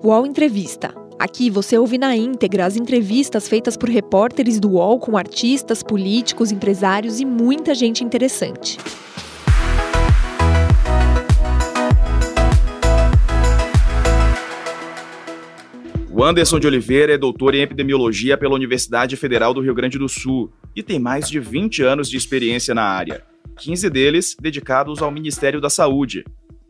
[0.00, 0.94] UOL Entrevista.
[1.18, 6.52] Aqui você ouve na íntegra as entrevistas feitas por repórteres do UOL com artistas, políticos,
[6.52, 8.78] empresários e muita gente interessante.
[16.08, 20.08] O Anderson de Oliveira é doutor em epidemiologia pela Universidade Federal do Rio Grande do
[20.08, 23.24] Sul e tem mais de 20 anos de experiência na área,
[23.58, 26.24] 15 deles dedicados ao Ministério da Saúde.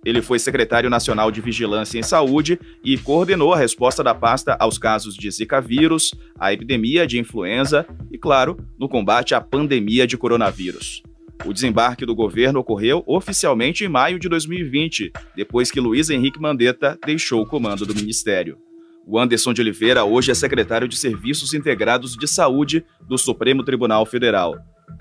[0.05, 4.79] Ele foi secretário nacional de Vigilância em Saúde e coordenou a resposta da pasta aos
[4.79, 10.17] casos de Zika vírus, a epidemia de influenza e, claro, no combate à pandemia de
[10.17, 11.03] coronavírus.
[11.45, 16.99] O desembarque do governo ocorreu oficialmente em maio de 2020, depois que Luiz Henrique Mandetta
[17.05, 18.59] deixou o comando do ministério.
[19.07, 24.05] O Anderson de Oliveira hoje é secretário de Serviços Integrados de Saúde do Supremo Tribunal
[24.05, 24.55] Federal.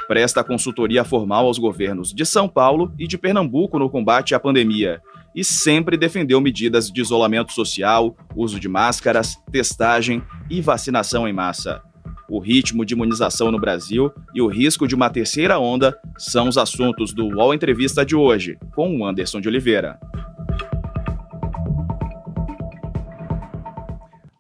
[0.06, 5.02] Presta consultoria formal aos governos de São Paulo e de Pernambuco no combate à pandemia
[5.38, 11.80] e sempre defendeu medidas de isolamento social, uso de máscaras, testagem e vacinação em massa.
[12.28, 16.58] O ritmo de imunização no Brasil e o risco de uma terceira onda são os
[16.58, 20.00] assuntos do UOL Entrevista de hoje, com o Anderson de Oliveira.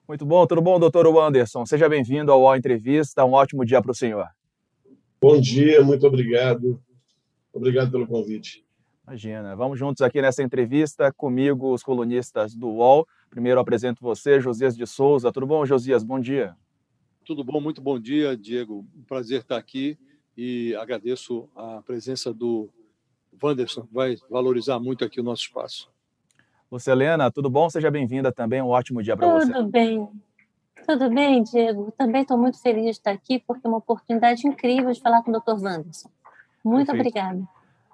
[0.08, 1.66] Muito bom, tudo bom, doutor Anderson?
[1.66, 3.24] Seja bem-vindo ao UOL Entrevista.
[3.24, 4.37] Um ótimo dia para o senhor.
[5.20, 6.82] Bom dia, muito obrigado.
[7.52, 8.64] Obrigado pelo convite.
[9.08, 9.56] Imagina.
[9.56, 13.08] Vamos juntos aqui nessa entrevista comigo, os colunistas do UOL.
[13.30, 15.32] Primeiro apresento você, Josias de Souza.
[15.32, 16.04] Tudo bom, Josias?
[16.04, 16.56] Bom dia.
[17.26, 18.86] Tudo bom, muito bom dia, Diego.
[18.96, 19.98] Um prazer estar aqui
[20.38, 22.70] e agradeço a presença do
[23.42, 25.90] Wanderson, vai valorizar muito aqui o nosso espaço.
[26.70, 27.70] Você, Helena, tudo bom?
[27.70, 28.62] Seja bem-vinda também.
[28.62, 29.52] Um ótimo dia para você.
[29.52, 30.08] Tudo bem.
[30.88, 31.94] Tudo bem, Diego.
[31.98, 35.32] Também estou muito feliz de estar aqui, porque é uma oportunidade incrível de falar com
[35.32, 35.62] o Dr.
[35.62, 36.10] Wanderson.
[36.64, 37.10] Muito Perfeito.
[37.10, 37.44] obrigada.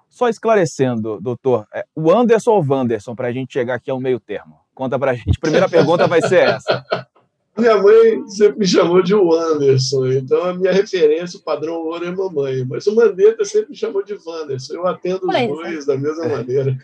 [0.08, 3.98] Só esclarecendo, doutor, é, o Anderson ou o Wanderson, para a gente chegar aqui ao
[3.98, 4.60] meio termo?
[4.72, 5.40] Conta para a gente.
[5.40, 6.86] Primeira pergunta vai ser essa.
[7.58, 12.10] Minha mãe sempre me chamou de Wanderson, então a minha referência, o padrão ouro é
[12.10, 12.64] mamãe.
[12.68, 14.74] Mas o Mandetta sempre me chamou de Wanderson.
[14.74, 15.86] Eu atendo os pois dois é.
[15.86, 16.76] da mesma maneira.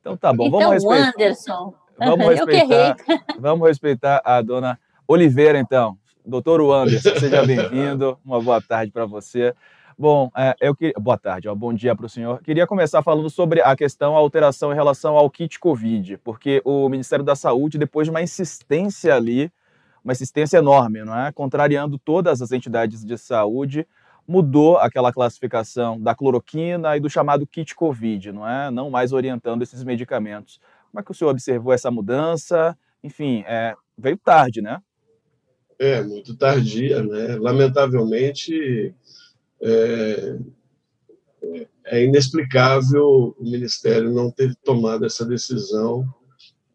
[0.00, 1.06] Então tá bom, então, vamos respeitar.
[1.06, 1.74] Wanderson.
[1.98, 2.96] Vamos respeitar,
[3.40, 4.78] vamos respeitar a dona
[5.12, 5.98] Oliveira, então.
[6.24, 8.16] Doutor Wanderson, seja bem-vindo.
[8.24, 9.52] Uma boa tarde para você.
[9.98, 10.94] Bom, é, eu queria.
[11.00, 12.40] Boa tarde, ó, bom dia para o senhor.
[12.44, 16.88] Queria começar falando sobre a questão, a alteração em relação ao kit Covid, porque o
[16.88, 19.50] Ministério da Saúde, depois de uma insistência ali,
[20.04, 21.32] uma insistência enorme, não é?
[21.32, 23.88] Contrariando todas as entidades de saúde,
[24.28, 28.70] mudou aquela classificação da cloroquina e do chamado kit Covid, não é?
[28.70, 30.60] Não mais orientando esses medicamentos.
[30.92, 32.78] Como é que o senhor observou essa mudança?
[33.02, 34.80] Enfim, é, veio tarde, né?
[35.80, 37.36] É, muito tardia, né?
[37.36, 38.94] Lamentavelmente,
[39.62, 40.38] é,
[41.86, 46.06] é inexplicável o Ministério não ter tomado essa decisão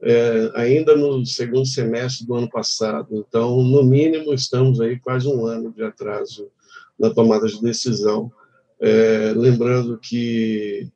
[0.02, 3.24] é, ainda no segundo semestre do ano passado.
[3.28, 6.50] Então, no mínimo, estamos aí quase um ano de atraso
[6.98, 8.32] na tomada de decisão.
[8.80, 10.90] É, lembrando que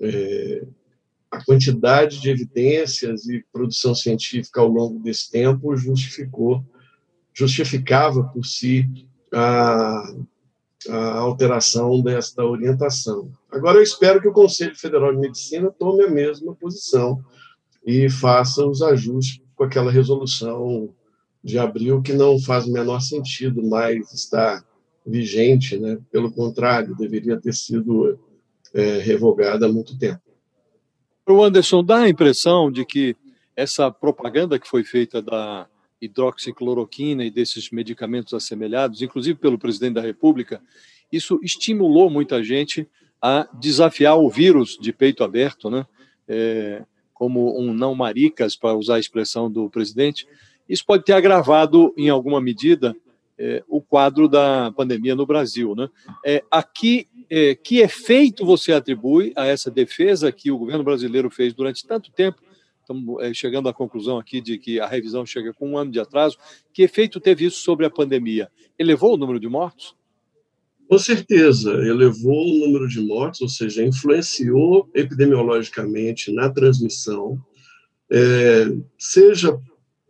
[0.00, 0.66] é,
[1.30, 6.64] a quantidade de evidências e produção científica ao longo desse tempo justificou,
[7.34, 8.88] justificava por si
[9.32, 10.14] a,
[10.88, 13.30] a alteração desta orientação.
[13.50, 17.22] Agora, eu espero que o Conselho Federal de Medicina tome a mesma posição
[17.84, 20.88] e faça os ajustes com aquela resolução
[21.42, 24.64] de abril que não faz o menor sentido mais estar
[25.06, 25.98] vigente, né?
[26.10, 28.18] Pelo contrário, deveria ter sido
[28.72, 30.22] é, revogada há muito tempo.
[31.28, 33.16] O Anderson dá a impressão de que
[33.54, 35.66] essa propaganda que foi feita da
[36.04, 40.62] hidroxicloroquina e desses medicamentos assemelhados, inclusive pelo presidente da República,
[41.10, 42.88] isso estimulou muita gente
[43.20, 45.86] a desafiar o vírus de peito aberto, né?
[46.26, 50.26] É, como um não maricas, para usar a expressão do presidente,
[50.68, 52.94] isso pode ter agravado, em alguma medida,
[53.38, 55.74] é, o quadro da pandemia no Brasil.
[55.74, 55.88] Né?
[56.24, 61.52] É, aqui, é, que efeito você atribui a essa defesa que o governo brasileiro fez
[61.54, 62.42] durante tanto tempo?
[62.84, 65.98] Estamos é, chegando à conclusão aqui de que a revisão chega com um ano de
[65.98, 66.36] atraso.
[66.70, 68.50] Que efeito teve isso sobre a pandemia?
[68.78, 69.96] Elevou o número de mortos?
[70.86, 77.42] Com certeza, elevou o número de mortes, ou seja, influenciou epidemiologicamente na transmissão,
[78.12, 78.66] é,
[78.98, 79.58] seja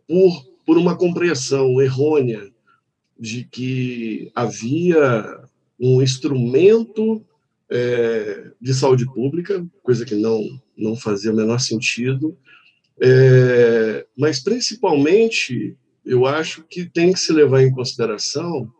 [0.05, 2.51] por, por uma compreensão errônea
[3.17, 5.39] de que havia
[5.79, 7.25] um instrumento
[7.69, 10.41] é, de saúde pública, coisa que não,
[10.77, 12.37] não fazia o menor sentido,
[13.01, 18.71] é, mas principalmente eu acho que tem que se levar em consideração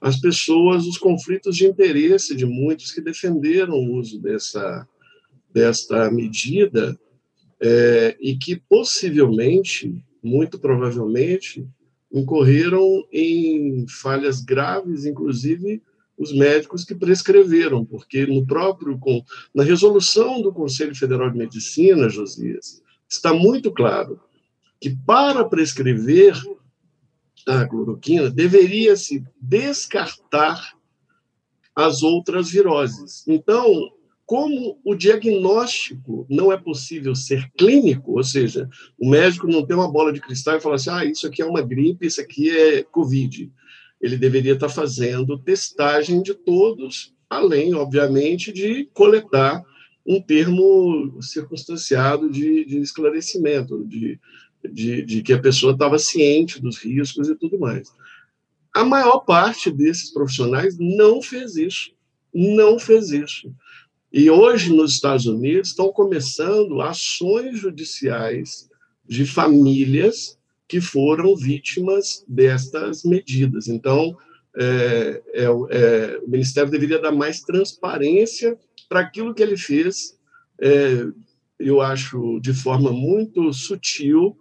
[0.00, 4.88] as pessoas, os conflitos de interesse de muitos que defenderam o uso dessa,
[5.52, 6.98] desta medida
[7.60, 11.66] é, e que possivelmente muito provavelmente,
[12.12, 15.82] incorreram em falhas graves, inclusive
[16.16, 18.98] os médicos que prescreveram, porque no próprio
[19.52, 22.81] na resolução do Conselho Federal de Medicina, Josias,
[23.12, 24.20] está muito claro
[24.80, 26.34] que para prescrever
[27.46, 30.72] a cloroquina deveria se descartar
[31.74, 33.26] as outras viroses.
[33.26, 33.90] Então,
[34.24, 38.68] como o diagnóstico não é possível ser clínico, ou seja,
[38.98, 41.46] o médico não tem uma bola de cristal e fala assim, ah, isso aqui é
[41.46, 43.50] uma gripe, isso aqui é Covid.
[44.00, 49.62] Ele deveria estar fazendo testagem de todos, além, obviamente, de coletar
[50.06, 54.18] um termo circunstanciado de, de esclarecimento, de,
[54.70, 57.92] de, de que a pessoa estava ciente dos riscos e tudo mais.
[58.74, 61.92] A maior parte desses profissionais não fez isso,
[62.32, 63.52] não fez isso.
[64.12, 68.68] E hoje, nos Estados Unidos, estão começando ações judiciais
[69.06, 70.38] de famílias
[70.68, 73.68] que foram vítimas destas medidas.
[73.68, 74.16] Então,
[74.56, 78.58] é, é, é, o Ministério deveria dar mais transparência
[78.92, 80.18] para aquilo que ele fez,
[80.60, 81.06] é,
[81.58, 84.36] eu acho, de forma muito sutil,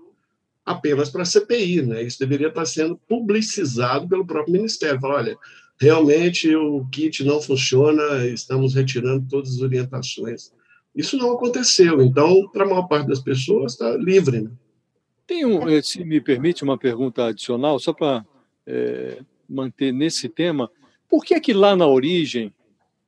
[0.65, 1.83] apenas para a CPI.
[1.83, 2.03] Né?
[2.03, 5.00] Isso deveria estar sendo publicizado pelo próprio Ministério.
[5.00, 5.38] Falar, olha,
[5.80, 10.51] realmente o kit não funciona, estamos retirando todas as orientações.
[10.94, 12.01] Isso não aconteceu.
[12.01, 14.42] Então, para a maior parte das pessoas, está livre.
[14.42, 14.51] Né?
[15.25, 18.25] Tem um, eh, se me permite uma pergunta adicional, só para
[18.68, 20.69] é, manter nesse tema.
[21.09, 22.53] Por que que lá na origem,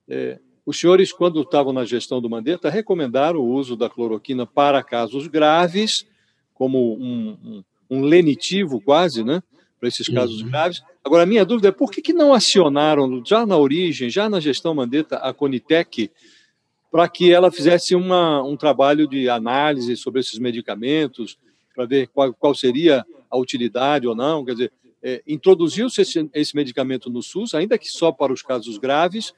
[0.08, 4.82] é, os senhores, quando estavam na gestão do Mandetta, recomendaram o uso da cloroquina para
[4.82, 6.06] casos graves
[6.54, 9.44] como um, um, um lenitivo quase, né?
[9.80, 10.50] Para esses casos uhum.
[10.50, 10.82] graves.
[11.04, 14.40] Agora, a minha dúvida é por que, que não acionaram, já na origem, já na
[14.40, 16.10] gestão Mandetta, a Conitec,
[16.90, 21.38] para que ela fizesse uma, um trabalho de análise sobre esses medicamentos,
[21.76, 24.46] para ver qual, qual seria a utilidade ou não?
[24.46, 24.72] Quer dizer,
[25.02, 29.34] é, introduziu-se esse, esse medicamento no SUS, ainda que só para os casos graves,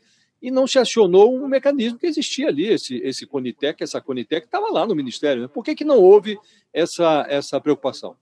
[0.45, 4.71] e não se acionou um mecanismo que existia ali, esse, esse Conitec, essa Conitec estava
[4.71, 5.41] lá no Ministério.
[5.41, 5.47] Né?
[5.47, 6.37] Por que, que não houve
[6.71, 8.15] essa, essa preocupação?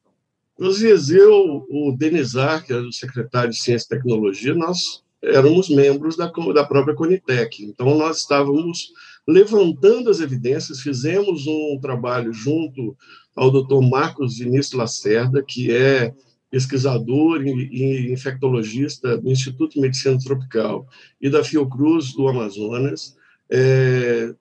[0.57, 6.15] Josias, eu, o Denizar, que é o secretário de Ciência e Tecnologia, nós éramos membros
[6.15, 7.61] da, da própria Conitec.
[7.61, 8.93] Então, nós estávamos
[9.27, 12.95] levantando as evidências, fizemos um trabalho junto
[13.35, 16.13] ao doutor Marcos Vinícius Lacerda, que é
[16.53, 20.88] pesquisador e infectologista do Instituto de Medicina Tropical
[21.19, 23.17] e da Fiocruz do Amazonas.
[23.50, 24.35] É,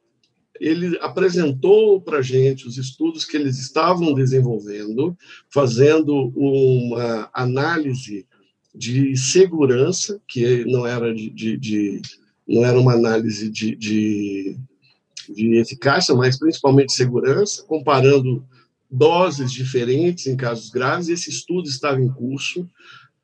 [0.60, 5.16] ele apresentou para a gente os estudos que eles estavam desenvolvendo,
[5.48, 8.26] fazendo uma análise
[8.74, 12.02] de segurança, que não era de, de, de
[12.46, 14.58] não era uma análise de, de,
[15.30, 18.44] de eficácia, mas principalmente segurança, comparando
[18.92, 21.08] doses diferentes em casos graves.
[21.08, 22.68] Esse estudo estava em curso.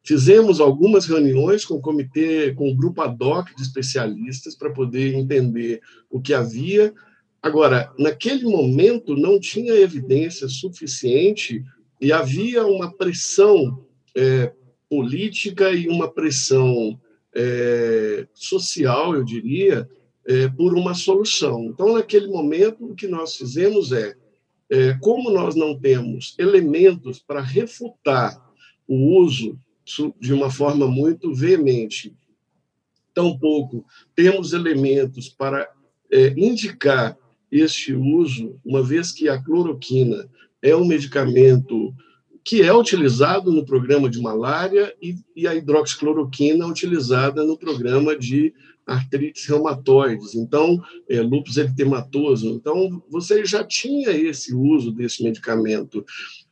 [0.03, 5.15] Fizemos algumas reuniões com o comitê, com o grupo ad hoc de especialistas para poder
[5.15, 6.94] entender o que havia.
[7.43, 11.62] Agora, naquele momento não tinha evidência suficiente
[12.00, 13.85] e havia uma pressão
[14.17, 14.53] é,
[14.88, 16.99] política e uma pressão
[17.35, 19.87] é, social, eu diria,
[20.26, 21.67] é, por uma solução.
[21.67, 24.17] Então, naquele momento, o que nós fizemos é
[25.00, 28.39] como nós não temos elementos para refutar
[28.87, 29.58] o uso
[30.20, 32.15] de uma forma muito veemente,
[33.15, 33.84] tampouco
[34.15, 35.69] temos elementos para
[36.10, 37.17] é, indicar
[37.51, 40.29] este uso, uma vez que a cloroquina
[40.60, 41.94] é um medicamento
[42.44, 48.17] que é utilizado no programa de malária e, e a hidroxicloroquina é utilizada no programa
[48.17, 48.55] de
[48.89, 52.49] artrites reumatoides, então, é, lúpus eritematoso.
[52.49, 56.05] Então, você já tinha esse uso desse medicamento.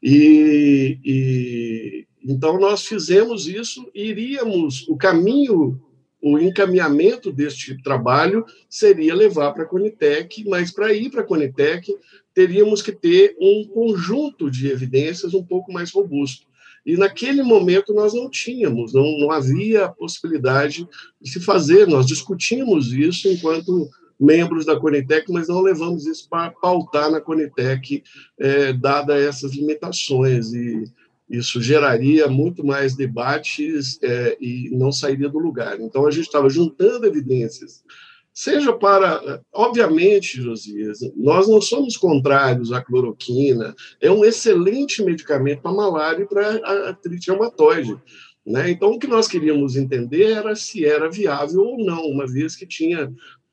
[0.02, 5.80] E, e então, nós fizemos isso iríamos, o caminho,
[6.20, 11.94] o encaminhamento deste trabalho seria levar para a Conitec, mas para ir para a Conitec,
[12.34, 16.45] teríamos que ter um conjunto de evidências um pouco mais robusto.
[16.86, 20.88] E naquele momento nós não tínhamos, não, não havia possibilidade
[21.20, 21.88] de se fazer.
[21.88, 28.04] Nós discutimos isso enquanto membros da Conitec, mas não levamos isso para pautar na Conitec,
[28.38, 30.52] é, dada essas limitações.
[30.52, 30.84] E
[31.28, 35.80] isso geraria muito mais debates é, e não sairia do lugar.
[35.80, 37.82] Então, a gente estava juntando evidências
[38.36, 39.40] seja para.
[39.50, 46.28] Obviamente, Josias, nós não somos contrários à cloroquina, é um excelente medicamento para malária e
[46.28, 47.96] para artrite reumatoide.
[48.44, 48.70] Né?
[48.70, 52.66] Então, o que nós queríamos entender era se era viável ou não, uma vez que
[52.66, 53.10] tinha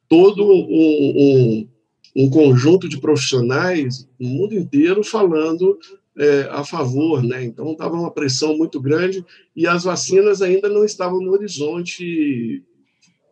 [0.10, 1.70] todo um, um,
[2.18, 5.80] um conjunto de profissionais no mundo inteiro falando
[6.16, 7.44] é, a favor, né?
[7.44, 9.26] Então estava uma pressão muito grande
[9.56, 12.62] e as vacinas ainda não estavam no horizonte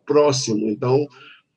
[0.04, 0.68] próximo.
[0.68, 1.06] Então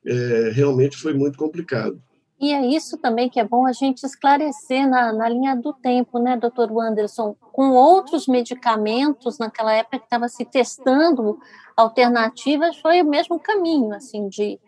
[0.05, 2.01] é, realmente foi muito complicado.
[2.39, 6.19] E é isso também que é bom a gente esclarecer na, na linha do tempo,
[6.19, 7.35] né, doutor Wanderson?
[7.53, 11.39] Com outros medicamentos, naquela época que estava se testando
[11.77, 14.59] alternativas, foi o mesmo caminho, assim, de,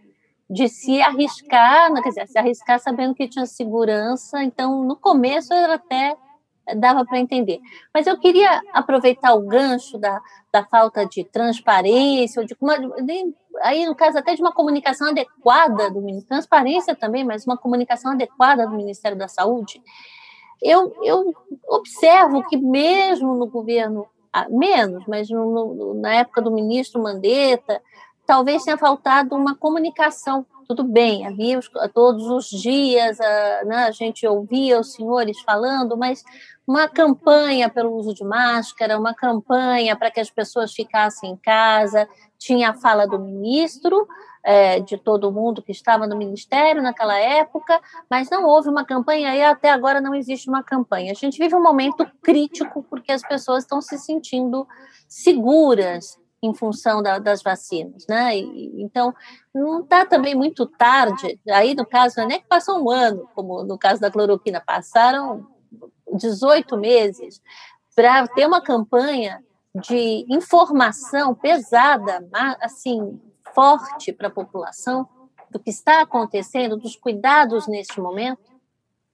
[0.50, 4.42] de se arriscar, quer dizer, se arriscar sabendo que tinha segurança.
[4.44, 6.16] Então, no começo era até
[6.76, 7.60] dava para entender.
[7.94, 13.96] Mas eu queria aproveitar o gancho da, da falta de transparência, uma, de, aí no
[13.96, 19.18] caso até de uma comunicação adequada do transparência também, mas uma comunicação adequada do Ministério
[19.18, 19.82] da Saúde.
[20.62, 21.34] Eu, eu
[21.68, 27.82] observo que mesmo no governo, ah, menos, mas no, no, na época do ministro Mandetta,
[28.28, 33.92] talvez tenha faltado uma comunicação tudo bem, havia os, todos os dias, a, né, a
[33.92, 36.26] gente ouvia os senhores falando, mas
[36.68, 42.08] uma campanha pelo uso de máscara, uma campanha para que as pessoas ficassem em casa,
[42.38, 44.06] tinha a fala do ministro,
[44.44, 47.80] é, de todo mundo que estava no ministério naquela época,
[48.10, 51.14] mas não houve uma campanha e até agora não existe uma campanha.
[51.14, 54.68] A gente vive um momento crítico porque as pessoas estão se sentindo
[55.08, 58.38] seguras em função da, das vacinas, né?
[58.38, 59.14] E, então,
[59.54, 63.28] não está também muito tarde, aí no caso, não é nem que passou um ano,
[63.34, 65.48] como no caso da cloroquina, passaram
[66.14, 67.42] 18 meses
[67.96, 69.44] para ter uma campanha
[69.76, 72.28] de informação pesada,
[72.62, 73.20] assim,
[73.54, 75.08] forte para a população
[75.50, 78.57] do que está acontecendo, dos cuidados neste momento?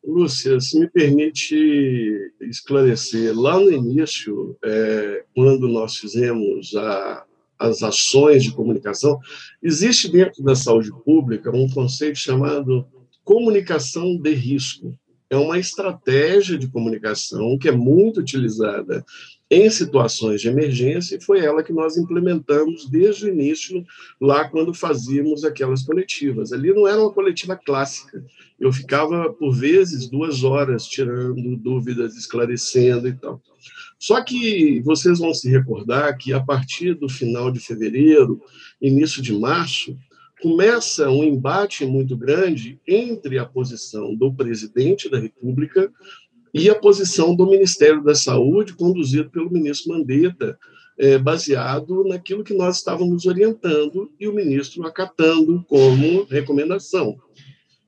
[0.05, 7.25] Lúcia, se me permite esclarecer, lá no início, é, quando nós fizemos a,
[7.57, 9.17] as ações de comunicação,
[9.61, 12.85] existe dentro da saúde pública um conceito chamado
[13.23, 14.93] comunicação de risco.
[15.29, 19.05] É uma estratégia de comunicação que é muito utilizada
[19.53, 23.85] em situações de emergência, e foi ela que nós implementamos desde o início,
[24.19, 26.51] lá quando fazíamos aquelas coletivas.
[26.51, 28.23] Ali não era uma coletiva clássica,
[28.59, 33.41] eu ficava, por vezes, duas horas tirando dúvidas, esclarecendo e tal.
[33.99, 38.41] Só que vocês vão se recordar que, a partir do final de fevereiro,
[38.81, 39.97] início de março,
[40.41, 45.89] começa um embate muito grande entre a posição do presidente da República
[46.53, 50.57] e a posição do Ministério da Saúde, conduzido pelo ministro Mandetta,
[50.97, 57.17] é, baseado naquilo que nós estávamos orientando e o ministro acatando como recomendação.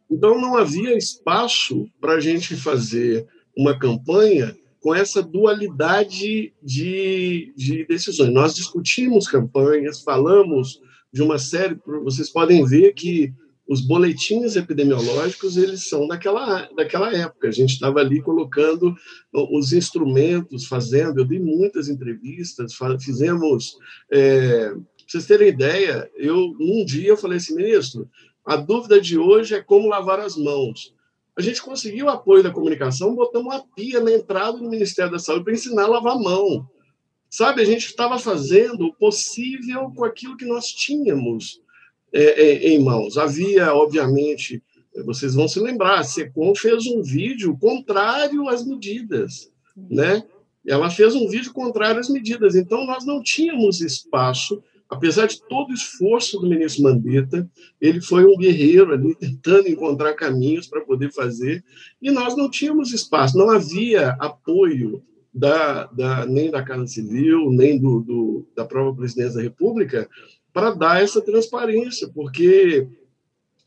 [0.10, 7.86] Então, não havia espaço para a gente fazer uma campanha com essa dualidade de, de
[7.86, 8.34] decisões.
[8.34, 10.80] Nós discutimos campanhas, falamos
[11.12, 13.34] de uma série, vocês podem ver que
[13.68, 17.48] os boletins epidemiológicos eles são daquela, daquela época.
[17.48, 18.96] A gente estava ali colocando
[19.34, 21.20] os instrumentos, fazendo.
[21.20, 23.76] Eu dei muitas entrevistas, fizemos.
[24.12, 24.74] É,
[25.08, 28.10] vocês terem ideia, eu um dia eu falei assim, ministro,
[28.46, 30.94] a dúvida de hoje é como lavar as mãos.
[31.38, 35.20] A gente conseguiu o apoio da comunicação, botamos uma pia na entrada do Ministério da
[35.20, 36.68] Saúde para ensinar a lavar a mão.
[37.30, 41.60] Sabe, a gente estava fazendo o possível com aquilo que nós tínhamos
[42.16, 43.18] é, é, em mãos.
[43.18, 44.64] Havia, obviamente,
[45.06, 50.24] vocês vão se lembrar, a SECOM fez um vídeo contrário às medidas, né?
[50.66, 52.56] Ela fez um vídeo contrário às medidas.
[52.56, 57.48] Então, nós não tínhamos espaço, apesar de todo o esforço do ministro Mandetta,
[57.82, 61.64] ele foi um guerreiro ali, tentando encontrar caminhos para poder fazer,
[62.02, 65.04] e nós não tínhamos espaço, não havia apoio
[65.34, 70.10] da, da, nem da Casa Civil, nem do, do, da própria presidência da República,
[70.56, 72.88] para dar essa transparência, porque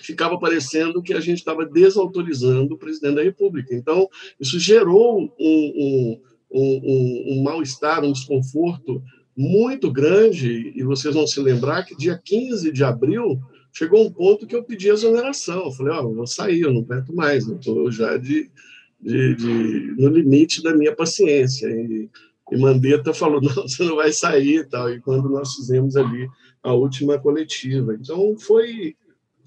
[0.00, 3.74] ficava parecendo que a gente estava desautorizando o presidente da República.
[3.74, 4.08] Então,
[4.40, 9.02] isso gerou um, um, um, um mal-estar, um desconforto
[9.36, 13.38] muito grande, e vocês vão se lembrar que dia 15 de abril
[13.70, 15.66] chegou um ponto que eu pedi exoneração.
[15.66, 18.50] Eu falei, ó, oh, vou sair, eu não aguento mais, eu estou já de,
[18.98, 21.68] de, de, no limite da minha paciência.
[21.68, 22.08] E,
[22.50, 24.90] e Mandetta falou, não, você não vai sair tal.
[24.90, 26.26] E quando nós fizemos ali
[26.68, 27.94] a última coletiva.
[27.94, 28.96] Então, foi,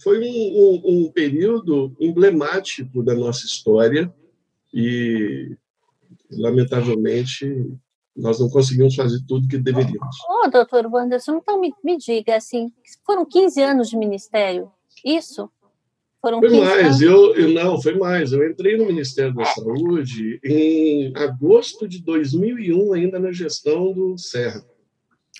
[0.02, 4.14] foi um, um, um período emblemático da nossa história
[4.74, 5.56] e,
[6.32, 7.46] lamentavelmente,
[8.16, 10.16] nós não conseguimos fazer tudo que deveríamos.
[10.30, 12.72] Ô, oh, doutor Wanderson, então me, me diga, assim,
[13.06, 14.72] foram 15 anos de ministério,
[15.06, 15.50] isso?
[16.22, 18.32] Foram foi mais, eu, eu, não, foi mais.
[18.32, 24.64] Eu entrei no Ministério da Saúde em agosto de 2001, ainda na gestão do Serra.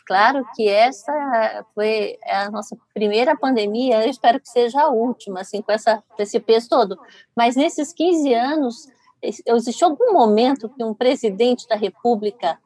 [0.06, 5.62] Claro que essa foi a nossa primeira pandemia, eu espero que seja a última, assim,
[5.62, 7.00] com, essa, esse peso todo.
[7.36, 8.88] Mas nesses 15 anos,
[9.22, 12.58] existiu algum momento que um presidente da República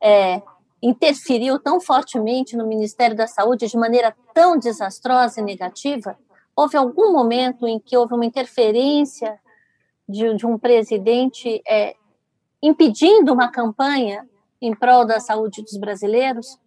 [0.00, 0.40] é,
[0.82, 6.16] interferiu tão fortemente no Ministério da Saúde de maneira tão desastrosa e negativa?
[6.54, 9.40] Houve algum momento em que houve uma interferência
[10.08, 11.96] de, de um presidente é,
[12.62, 14.28] impedindo uma campanha
[14.60, 16.58] em prol da saúde dos brasileiros?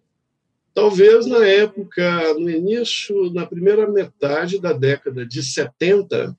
[0.74, 6.36] Talvez na época, no início, na primeira metade da década de 70,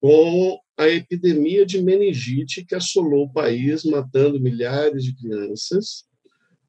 [0.00, 6.04] com a epidemia de meningite que assolou o país, matando milhares de crianças,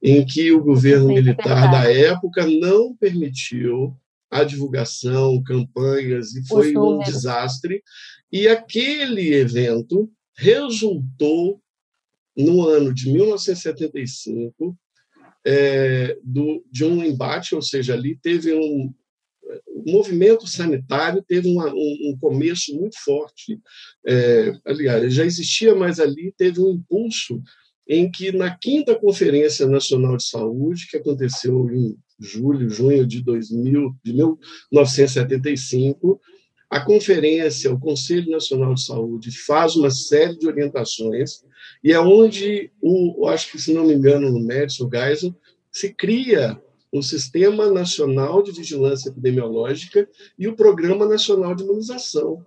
[0.01, 3.95] em que o governo militar da época não permitiu
[4.29, 7.81] a divulgação, campanhas, e foi um desastre.
[8.31, 11.61] E aquele evento resultou,
[12.35, 14.75] no ano de 1975,
[15.45, 18.93] é, do, de um embate, ou seja, ali teve um,
[19.85, 23.59] movimento sanitário teve uma, um, um, começo muito forte.
[24.05, 27.41] É, aliás, já existia, mas ali teve um impulso
[27.87, 33.95] em que, na quinta Conferência Nacional de Saúde, que aconteceu em julho, junho de, 2000,
[34.03, 36.19] de 1975,
[36.69, 41.43] a conferência, o Conselho Nacional de Saúde, faz uma série de orientações,
[41.83, 45.35] e é onde, o, acho que, se não me engano, no Madison Geisel,
[45.71, 52.45] se cria o Sistema Nacional de Vigilância Epidemiológica e o Programa Nacional de Imunização.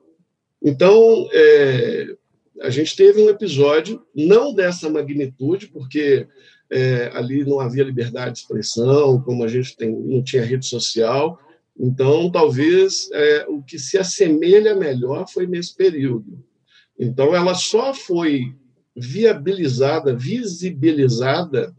[0.62, 2.16] Então, é,
[2.60, 6.28] a gente teve um episódio, não dessa magnitude, porque
[6.70, 11.38] é, ali não havia liberdade de expressão, como a gente tem, não tinha rede social.
[11.78, 16.42] Então, talvez é, o que se assemelha melhor foi nesse período.
[16.98, 18.54] Então, ela só foi
[18.96, 21.74] viabilizada, visibilizada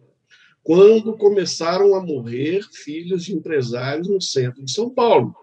[0.63, 5.33] quando começaram a morrer filhos de empresários no centro de São Paulo.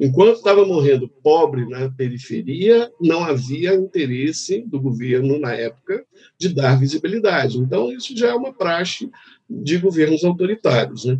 [0.00, 6.06] Enquanto estava morrendo pobre na periferia, não havia interesse do governo, na época,
[6.38, 7.58] de dar visibilidade.
[7.58, 9.10] Então, isso já é uma praxe
[9.50, 11.04] de governos autoritários.
[11.04, 11.18] Né?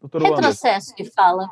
[0.00, 1.48] Doutor Retrocesso que fala.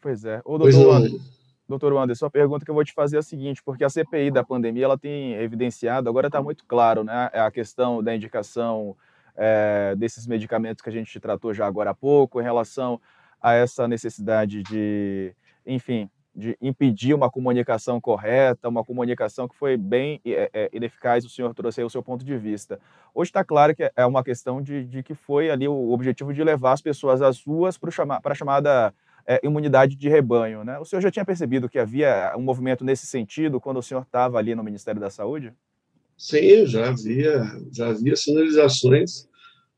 [0.00, 0.40] Pois é.
[0.46, 1.20] Ô, doutor, Anderson,
[1.68, 4.30] doutor Anderson, a pergunta que eu vou te fazer é a seguinte, porque a CPI
[4.30, 8.96] da pandemia ela tem evidenciado, agora está muito claro, né, a questão da indicação
[9.36, 13.00] é, desses medicamentos que a gente tratou já agora há pouco, em relação
[13.40, 15.34] a essa necessidade de,
[15.66, 21.28] enfim, de impedir uma comunicação correta, uma comunicação que foi bem é, é, ineficaz, o
[21.28, 22.80] senhor trouxe aí o seu ponto de vista.
[23.14, 26.42] Hoje está claro que é uma questão de, de, que foi ali o objetivo de
[26.42, 27.90] levar as pessoas às ruas para
[28.24, 28.94] a chamada
[29.28, 30.64] é, imunidade de rebanho.
[30.64, 30.78] Né?
[30.78, 34.38] O senhor já tinha percebido que havia um movimento nesse sentido quando o senhor estava
[34.38, 35.52] ali no Ministério da Saúde?
[36.16, 39.28] Sim, já havia, já havia sinalizações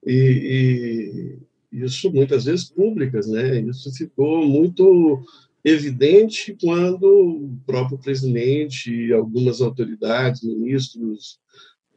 [0.07, 1.37] e,
[1.73, 3.61] e isso muitas vezes públicas, né?
[3.61, 5.23] Isso ficou muito
[5.65, 11.39] evidente quando o próprio presidente e algumas autoridades, ministros,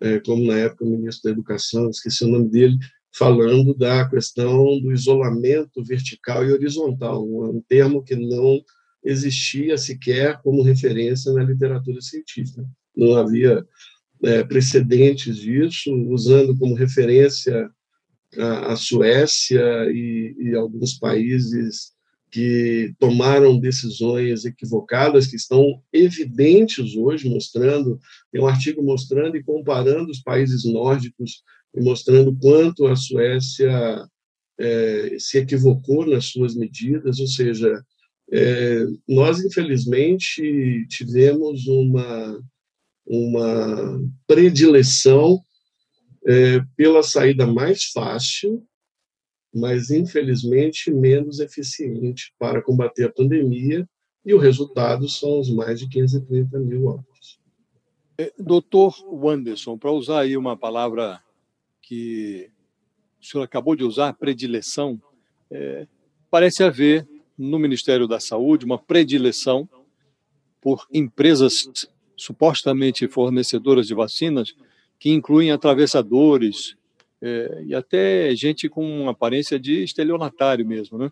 [0.01, 2.77] é, como na época o ministro da Educação, esqueci o nome dele,
[3.15, 8.63] falando da questão do isolamento vertical e horizontal, um termo que não
[9.03, 12.65] existia sequer como referência na literatura científica.
[12.95, 13.65] Não havia
[14.23, 17.69] é, precedentes disso, usando como referência
[18.37, 21.93] a, a Suécia e, e alguns países
[22.31, 27.99] que tomaram decisões equivocadas, que estão evidentes hoje, mostrando,
[28.31, 31.43] tem um artigo mostrando e comparando os países nórdicos
[31.75, 34.07] mostrando quanto a Suécia
[34.59, 37.83] é, se equivocou nas suas medidas, ou seja,
[38.31, 42.39] é, nós infelizmente tivemos uma,
[43.05, 45.39] uma predileção
[46.25, 48.63] é, pela saída mais fácil,
[49.53, 53.87] mas infelizmente menos eficiente para combater a pandemia,
[54.25, 57.39] e o resultado são os mais de 530 mil óbitos.
[58.17, 61.21] É, doutor Wanderson, para usar aí uma palavra
[61.83, 62.49] que
[63.21, 64.99] o senhor acabou de usar, predileção,
[65.51, 65.85] é,
[66.31, 69.69] parece haver no Ministério da Saúde uma predileção
[70.59, 74.55] por empresas supostamente fornecedoras de vacinas
[74.97, 76.75] que incluem atravessadores
[77.21, 81.11] é, e até gente com aparência de estelionatário mesmo, né?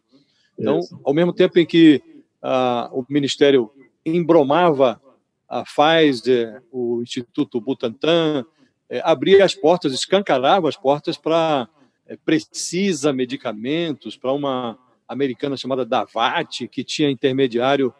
[0.57, 2.01] Então, ao mesmo tempo em que
[2.41, 3.71] a, o Ministério
[4.05, 5.01] embromava
[5.47, 8.45] a Pfizer, o Instituto Butantan,
[8.91, 11.69] é, abria as portas, escancarava as portas para
[12.05, 14.77] é, Precisa Medicamentos, para uma
[15.07, 17.93] americana chamada Davat, que tinha intermediário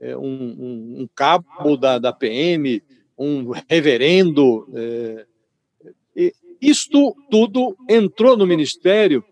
[0.00, 2.82] é, um, um, um, cabo da, da PM,
[3.18, 5.26] um reverendo é,
[6.60, 9.22] isto tudo entrou no ministério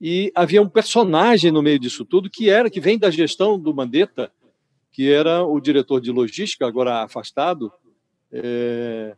[0.00, 3.74] e havia um personagem no meio disso tudo que era que vem da gestão do
[3.74, 4.30] Mandetta,
[4.92, 7.72] que era o diretor de logística, agora afastado,
[8.30, 9.16] é,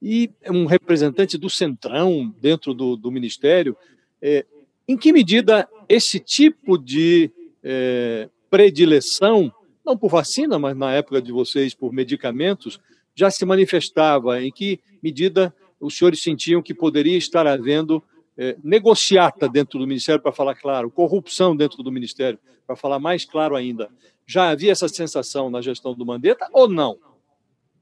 [0.00, 3.76] e um representante do Centrão dentro do, do Ministério.
[4.20, 4.44] É,
[4.86, 7.30] em que medida esse tipo de
[7.62, 9.52] é, predileção,
[9.84, 12.80] não por vacina, mas na época de vocês por medicamentos,
[13.14, 14.42] já se manifestava?
[14.42, 18.02] Em que medida os senhores sentiam que poderia estar havendo
[18.36, 23.24] é, negociata dentro do Ministério, para falar claro, corrupção dentro do Ministério, para falar mais
[23.24, 23.90] claro ainda?
[24.26, 26.98] Já havia essa sensação na gestão do Mandetta ou não?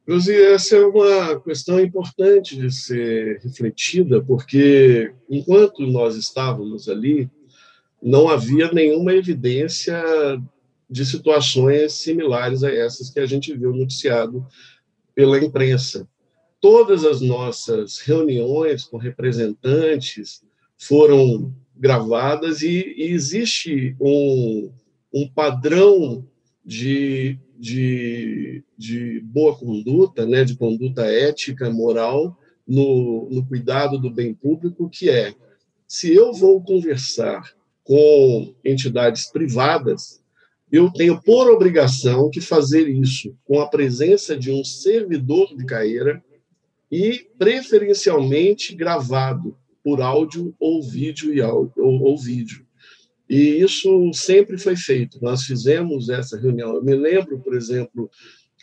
[0.06, 7.28] Inclusive, essa é uma questão importante de ser refletida, porque enquanto nós estávamos ali,
[8.00, 10.00] não havia nenhuma evidência
[10.88, 14.46] de situações similares a essas que a gente viu noticiado
[15.12, 16.08] pela imprensa.
[16.60, 20.40] Todas as nossas reuniões com representantes
[20.78, 24.72] foram gravadas e, e existe um,
[25.12, 26.24] um padrão
[26.64, 34.34] de de, de boa conduta, né, de conduta ética, moral, no, no cuidado do bem
[34.34, 35.34] público, que é,
[35.86, 40.20] se eu vou conversar com entidades privadas,
[40.70, 46.22] eu tenho por obrigação que fazer isso com a presença de um servidor de carreira
[46.90, 52.65] e preferencialmente gravado por áudio ou vídeo e áudio, ou, ou vídeo.
[53.28, 55.18] E isso sempre foi feito.
[55.20, 56.74] Nós fizemos essa reunião.
[56.74, 58.10] Eu me lembro, por exemplo,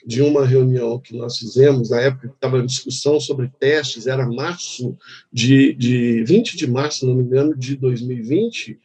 [0.06, 4.97] de uma reunião que nós fizemos, na época que estava discussão sobre testes, era março
[5.32, 8.80] de, de 20 de março, se não me engano, de 2020,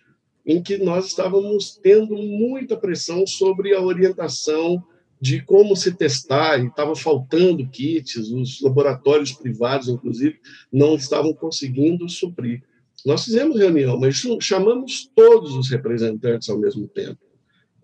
[0.46, 4.82] em que nós estávamos tendo muita pressão sobre a orientação
[5.20, 10.38] de como se testar, e estava faltando kits, os laboratórios privados, inclusive,
[10.72, 12.62] não estavam conseguindo suprir.
[13.04, 17.18] Nós fizemos reunião, mas chamamos todos os representantes ao mesmo tempo.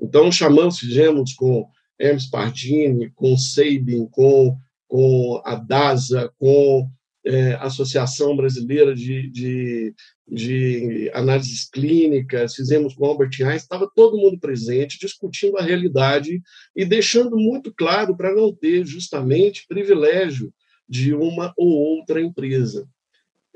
[0.01, 4.57] Então, chamamos, fizemos com Hermes Pardini, com Seibin, com,
[4.89, 6.89] com a DASA, com
[7.25, 9.95] é, Associação Brasileira de, de,
[10.29, 16.43] de Análises Clínicas, fizemos com Albert Einstein, estava todo mundo presente, discutindo a realidade
[16.77, 20.53] e deixando muito claro para não ter justamente privilégio
[20.87, 22.87] de uma ou outra empresa.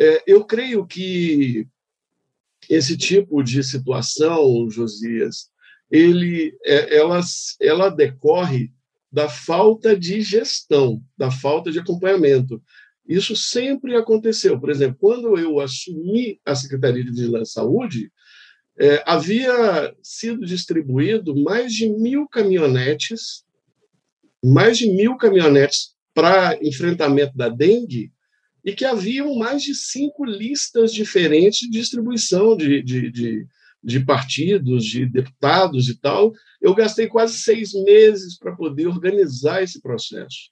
[0.01, 1.67] É, eu creio que
[2.69, 5.51] esse tipo de situação, Josias,
[5.91, 7.21] ele, é, ela,
[7.61, 8.71] ela decorre
[9.11, 12.63] da falta de gestão, da falta de acompanhamento.
[13.07, 14.61] Isso sempre aconteceu.
[14.61, 18.13] Por exemplo, quando eu assumi a Secretaria de Vigilância e Saúde,
[18.79, 23.45] é, havia sido distribuído mais de mil caminhonetes,
[24.45, 28.13] mais de mil caminhonetes para enfrentamento da dengue
[28.69, 33.47] e que haviam mais de cinco listas diferentes de distribuição de, de, de,
[33.83, 36.35] de partidos, de deputados e tal.
[36.61, 40.51] Eu gastei quase seis meses para poder organizar esse processo.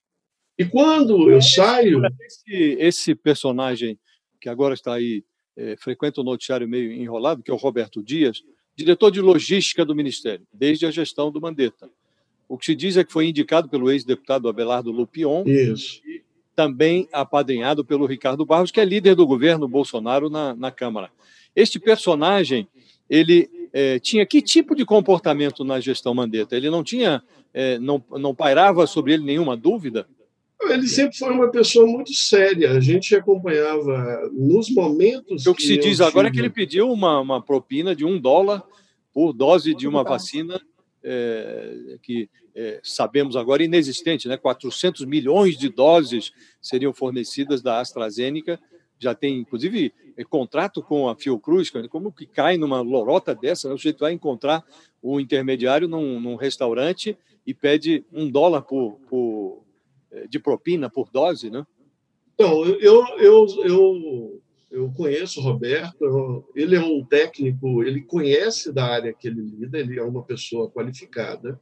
[0.59, 2.00] E quando eu saio.
[2.22, 3.98] Esse, esse personagem
[4.40, 5.22] que agora está aí,
[5.55, 8.42] é, frequenta o noticiário meio enrolado, que é o Roberto Dias,
[8.74, 11.90] diretor de logística do Ministério, desde a gestão do Mandetta.
[12.48, 15.44] O que se diz é que foi indicado pelo ex-deputado Abelardo Lupion.
[15.46, 16.00] Isso.
[16.07, 16.24] E
[16.56, 21.10] também apadrinhado pelo Ricardo Barros, que é líder do governo Bolsonaro na, na Câmara.
[21.54, 22.66] Este personagem,
[23.08, 26.56] ele é, tinha que tipo de comportamento na gestão Mandetta?
[26.56, 30.08] Ele não tinha, é, não, não pairava sobre ele nenhuma dúvida?
[30.62, 32.72] Ele sempre foi uma pessoa muito séria.
[32.72, 35.46] A gente acompanhava nos momentos.
[35.46, 38.18] O que, que se diz agora é que ele pediu uma, uma propina de um
[38.18, 38.62] dólar
[39.12, 40.58] por dose de uma vacina
[41.08, 44.36] é, que é, sabemos agora inexistente, né?
[44.36, 48.58] 400 milhões de doses seriam fornecidas da AstraZeneca,
[48.98, 53.74] já tem inclusive é, contrato com a Fiocruz, como que cai numa lorota dessa, né?
[53.74, 54.64] o sujeito vai encontrar
[55.00, 57.16] o intermediário num, num restaurante
[57.46, 59.62] e pede um dólar por, por,
[60.28, 61.64] de propina por dose, né?
[62.34, 68.85] Então, eu, eu, eu, eu conheço o Roberto, ele é um técnico, ele conhece da
[68.85, 71.59] área que ele lida, ele é uma pessoa qualificada,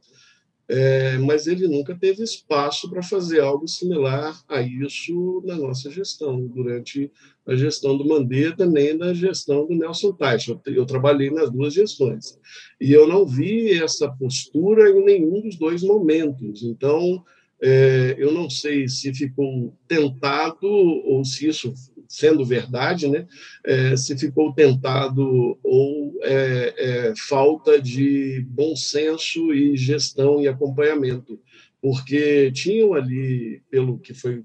[0.67, 6.47] é, mas ele nunca teve espaço para fazer algo similar a isso na nossa gestão,
[6.47, 7.11] durante
[7.45, 10.49] a gestão do Mandetta, nem na gestão do Nelson Teich.
[10.49, 12.39] Eu, eu, trabalhei nas duas gestões.
[12.81, 16.63] E eu não vi essa postura em nenhum dos dois momentos.
[16.63, 17.23] Então,
[17.61, 21.71] é, eu não sei se ficou tentado ou se isso
[22.07, 23.27] sendo verdade, né,
[23.63, 31.39] é, se ficou tentado ou é, é, falta de bom senso e gestão e acompanhamento,
[31.81, 34.43] porque tinham ali, pelo que foi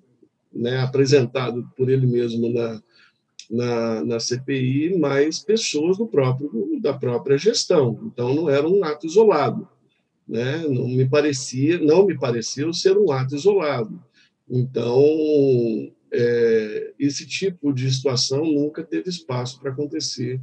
[0.52, 2.82] né, apresentado por ele mesmo na,
[3.50, 8.00] na, na, CPI, mais pessoas do próprio, da própria gestão.
[8.04, 9.68] Então, não era um ato isolado.
[10.28, 10.58] Né?
[10.68, 14.00] Não me parecia, não me pareceu ser um ato isolado.
[14.48, 15.02] Então,
[16.12, 20.40] é, esse tipo de situação nunca teve espaço para acontecer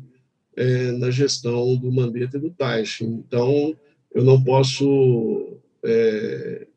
[0.55, 3.01] é, na gestão do Mandetta e do Taish.
[3.01, 3.75] Então,
[4.13, 6.67] eu não posso é,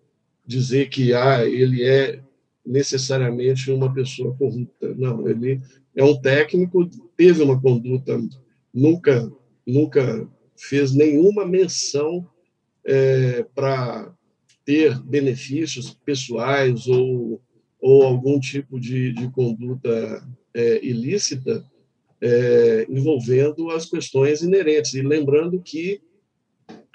[0.46, 2.20] dizer que ah, ele é
[2.66, 4.94] necessariamente uma pessoa corrupta.
[4.94, 5.60] Não, ele
[5.94, 8.20] é um técnico, teve uma conduta,
[8.72, 9.30] nunca,
[9.66, 12.28] nunca fez nenhuma menção
[12.84, 14.12] é, para
[14.64, 17.40] ter benefícios pessoais ou,
[17.80, 20.22] ou algum tipo de, de conduta
[20.54, 21.64] é, ilícita
[22.20, 24.94] é, envolvendo as questões inerentes.
[24.94, 26.00] E lembrando que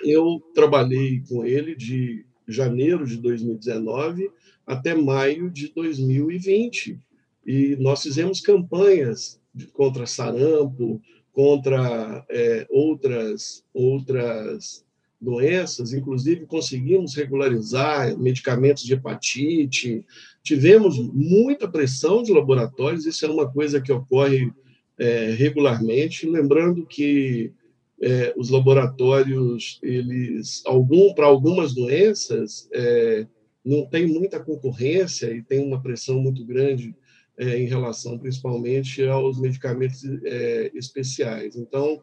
[0.03, 4.29] eu trabalhei com ele de janeiro de 2019
[4.65, 6.99] até maio de 2020.
[7.45, 9.39] E nós fizemos campanhas
[9.73, 14.85] contra sarampo, contra é, outras, outras
[15.19, 20.05] doenças, inclusive conseguimos regularizar medicamentos de hepatite,
[20.45, 24.53] tivemos muita pressão de laboratórios, isso é uma coisa que ocorre
[24.95, 27.51] é, regularmente, lembrando que
[27.99, 33.25] é, os laboratórios, eles, algum para algumas doenças, é,
[33.65, 36.95] não tem muita concorrência e tem uma pressão muito grande
[37.35, 41.55] é, em relação, principalmente, aos medicamentos é, especiais.
[41.55, 41.99] Então,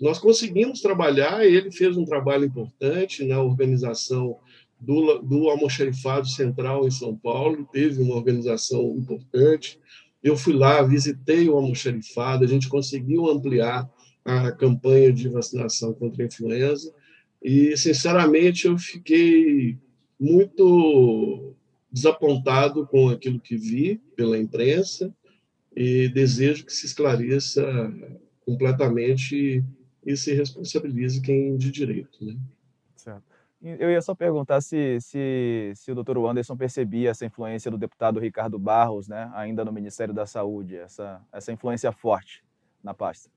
[0.00, 4.36] nós conseguimos trabalhar, ele fez um trabalho importante na organização
[4.84, 9.78] do, do almoxarifado central em São Paulo, teve uma organização importante.
[10.22, 13.90] Eu fui lá, visitei o almoxarifado, a gente conseguiu ampliar
[14.24, 16.92] a campanha de vacinação contra a influenza.
[17.42, 19.78] E, sinceramente, eu fiquei
[20.18, 21.54] muito
[21.90, 25.14] desapontado com aquilo que vi pela imprensa
[25.76, 27.64] e desejo que se esclareça
[28.44, 29.64] completamente
[30.06, 32.24] e se responsabilize quem de direito.
[32.24, 32.36] Né?
[33.64, 38.20] Eu ia só perguntar se, se, se o doutor Anderson percebia essa influência do deputado
[38.20, 42.44] Ricardo Barros, né, ainda no Ministério da Saúde, essa, essa influência forte
[42.82, 43.30] na pasta.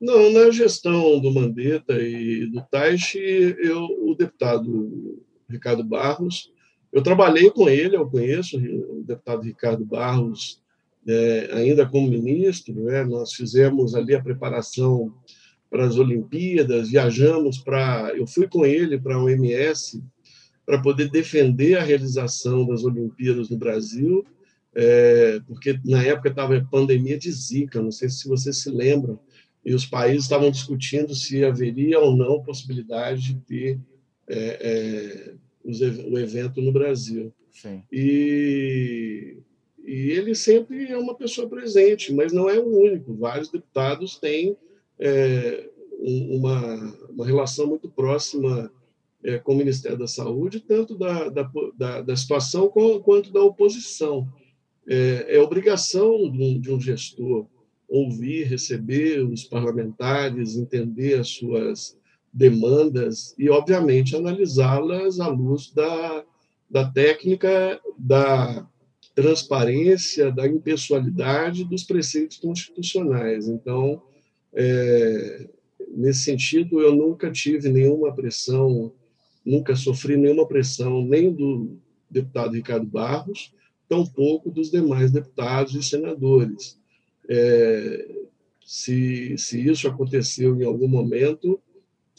[0.00, 3.18] Não, na gestão do Mandetta e do Taixe,
[3.58, 6.52] eu, o deputado Ricardo Barros,
[6.92, 10.62] eu trabalhei com ele, eu conheço o deputado Ricardo Barros,
[11.04, 15.12] é, ainda como ministro, né, nós fizemos ali a preparação
[15.70, 18.12] para as Olimpíadas, viajamos para.
[18.16, 20.02] Eu fui com ele para a OMS
[20.64, 24.24] para poder defender a realização das Olimpíadas no Brasil,
[24.74, 29.18] é, porque na época estava a pandemia de Zika, não sei se vocês se lembram,
[29.64, 33.80] e os países estavam discutindo se haveria ou não possibilidade de ter
[34.28, 37.32] é, é, o evento no Brasil.
[37.50, 37.82] Sim.
[37.90, 39.38] E,
[39.82, 43.14] e ele sempre é uma pessoa presente, mas não é o único.
[43.14, 44.54] Vários deputados têm
[44.98, 45.68] é,
[46.00, 48.70] uma, uma relação muito próxima
[49.22, 54.28] é, com o Ministério da Saúde, tanto da, da, da, da situação quanto da oposição.
[54.86, 57.46] É, é obrigação de um, de um gestor
[57.88, 61.96] ouvir, receber os parlamentares, entender as suas
[62.32, 66.24] demandas e, obviamente, analisá-las à luz da,
[66.70, 68.66] da técnica, da
[69.14, 73.48] transparência, da impessoalidade dos preceitos constitucionais.
[73.48, 74.02] Então,
[74.52, 75.48] é,
[75.94, 78.92] nesse sentido, eu nunca tive nenhuma pressão,
[79.44, 81.78] nunca sofri nenhuma pressão, nem do
[82.10, 83.52] deputado Ricardo Barros,
[83.88, 86.78] tampouco dos demais deputados e senadores.
[87.28, 88.14] É,
[88.64, 91.60] se, se isso aconteceu em algum momento,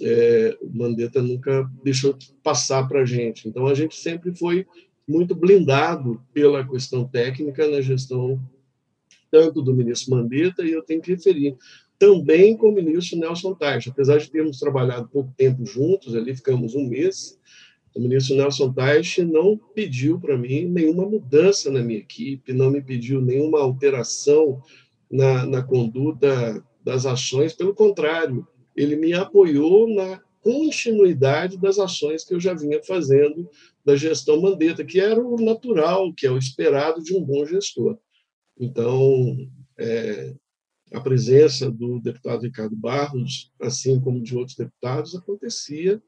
[0.02, 3.48] é, o Mandetta nunca deixou passar para a gente.
[3.48, 4.66] Então, a gente sempre foi
[5.08, 8.40] muito blindado pela questão técnica na gestão
[9.32, 11.56] tanto do ministro Mandetta, e eu tenho que referir
[12.00, 13.90] também com o ministro Nelson Teich.
[13.90, 17.38] Apesar de termos trabalhado pouco tempo juntos, ali ficamos um mês,
[17.94, 22.82] o ministro Nelson Teich não pediu para mim nenhuma mudança na minha equipe, não me
[22.82, 24.62] pediu nenhuma alteração
[25.12, 32.34] na, na conduta das ações, pelo contrário, ele me apoiou na continuidade das ações que
[32.34, 33.50] eu já vinha fazendo
[33.84, 37.98] da gestão Mandetta, que era o natural, que é o esperado de um bom gestor.
[38.58, 39.36] Então,
[39.78, 40.34] é,
[40.92, 46.02] a presença do deputado Ricardo Barros, assim como de outros deputados, acontecia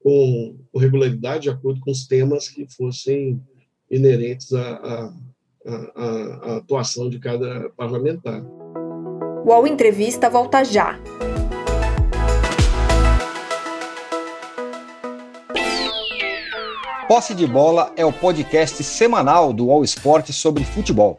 [0.00, 3.40] com, regularidade, de acordo com os temas que fossem
[3.90, 5.14] inerentes à, à,
[5.66, 8.44] à, à atuação de cada parlamentar.
[9.44, 11.00] O UOL Entrevista volta já.
[17.08, 21.18] Posse de Bola é o podcast semanal do All Sport sobre futebol.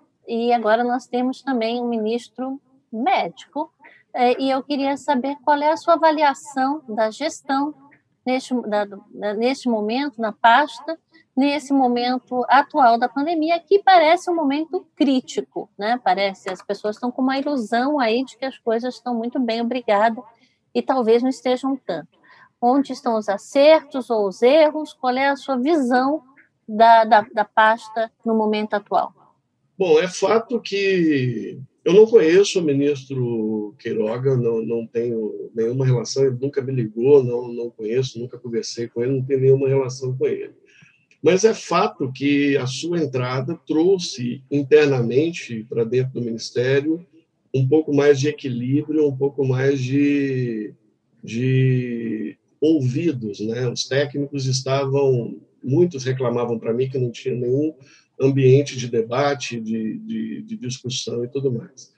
[0.27, 3.71] E agora nós temos também um ministro médico.
[4.13, 7.73] É, e eu queria saber qual é a sua avaliação da gestão
[8.25, 10.99] neste, da, da, neste momento, na pasta,
[11.35, 15.99] nesse momento atual da pandemia, que parece um momento crítico, né?
[16.03, 19.61] Parece, as pessoas estão com uma ilusão aí de que as coisas estão muito bem,
[19.61, 20.21] obrigada,
[20.73, 22.19] e talvez não estejam tanto.
[22.61, 24.93] Onde estão os acertos ou os erros?
[24.93, 26.23] Qual é a sua visão
[26.67, 29.13] da, da, da pasta no momento atual?
[29.81, 36.23] Bom, é fato que eu não conheço o ministro Queiroga, não, não tenho nenhuma relação,
[36.23, 40.15] ele nunca me ligou, não, não conheço, nunca conversei com ele, não tenho nenhuma relação
[40.15, 40.51] com ele.
[41.19, 47.03] Mas é fato que a sua entrada trouxe internamente para dentro do ministério
[47.51, 50.75] um pouco mais de equilíbrio, um pouco mais de,
[51.23, 53.39] de ouvidos.
[53.39, 53.67] Né?
[53.67, 57.73] Os técnicos estavam, muitos reclamavam para mim que não tinha nenhum
[58.21, 61.91] ambiente de debate, de, de, de discussão e tudo mais.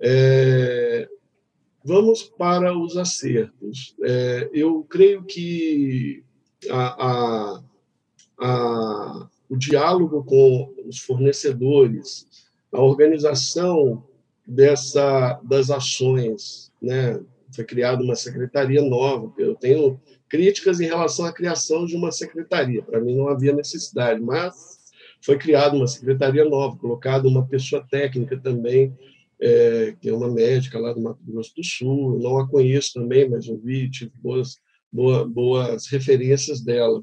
[0.00, 1.08] É,
[1.84, 3.96] vamos para os acertos.
[4.02, 6.22] É, eu creio que
[6.70, 7.62] a, a,
[8.40, 12.26] a, o diálogo com os fornecedores,
[12.70, 14.04] a organização
[14.46, 17.20] dessa, das ações, né?
[17.54, 19.32] foi criada uma secretaria nova.
[19.38, 22.82] Eu tenho críticas em relação à criação de uma secretaria.
[22.82, 24.71] Para mim não havia necessidade, mas
[25.24, 28.96] foi criada uma secretaria nova, colocada uma pessoa técnica também,
[29.40, 32.14] é, que é uma médica lá do Mato Grosso do Sul.
[32.14, 34.58] Eu não a conheço também, mas ouvi, tive boas,
[34.92, 37.02] boas, boas referências dela.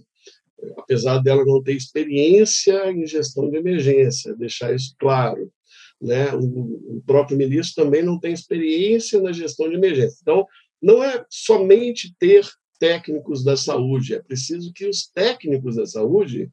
[0.77, 5.51] Apesar dela não ter experiência em gestão de emergência, deixar isso claro.
[6.01, 6.33] Né?
[6.33, 10.17] O, o próprio ministro também não tem experiência na gestão de emergência.
[10.21, 10.45] Então,
[10.81, 12.45] não é somente ter
[12.79, 16.49] técnicos da saúde, é preciso que os técnicos da saúde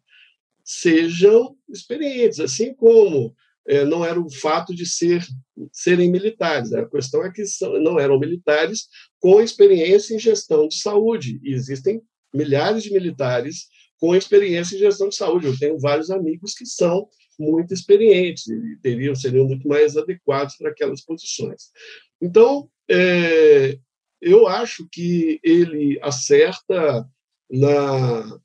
[0.66, 3.32] sejam experientes, assim como
[3.68, 5.24] é, não era o fato de ser,
[5.72, 6.72] serem militares.
[6.72, 8.88] A questão é que são, não eram militares
[9.20, 11.38] com experiência em gestão de saúde.
[11.42, 12.02] E existem
[12.34, 15.46] milhares de militares com experiência em gestão de saúde.
[15.46, 20.70] Eu tenho vários amigos que são muito experientes e teriam seriam muito mais adequados para
[20.70, 21.70] aquelas posições.
[22.20, 23.78] Então, é,
[24.20, 27.06] eu acho que ele acerta
[27.48, 28.40] na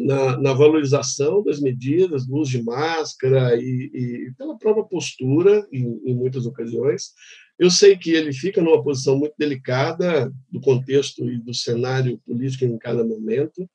[0.00, 6.00] na, na, valorização das medidas do uso de máscara e, e pela própria postura, em,
[6.04, 7.12] em, muitas ocasiões.
[7.58, 12.64] Eu sei que ele fica numa posição muito delicada do contexto e do cenário político
[12.64, 13.68] em cada momento,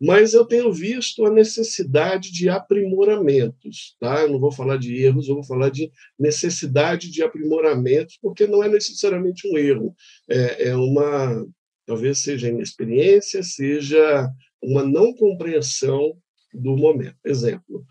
[0.00, 3.96] mas eu tenho visto a necessidade de aprimoramentos.
[3.98, 4.22] Tá?
[4.22, 8.62] Eu não vou falar de erros, eu vou falar de necessidade de aprimoramentos, porque não
[8.62, 9.94] é necessariamente um erro,
[10.28, 11.46] é, é uma.
[11.86, 14.28] Talvez seja inexperiência, seja
[14.62, 16.16] uma não compreensão
[16.52, 17.16] do momento.
[17.24, 17.84] Exemplo,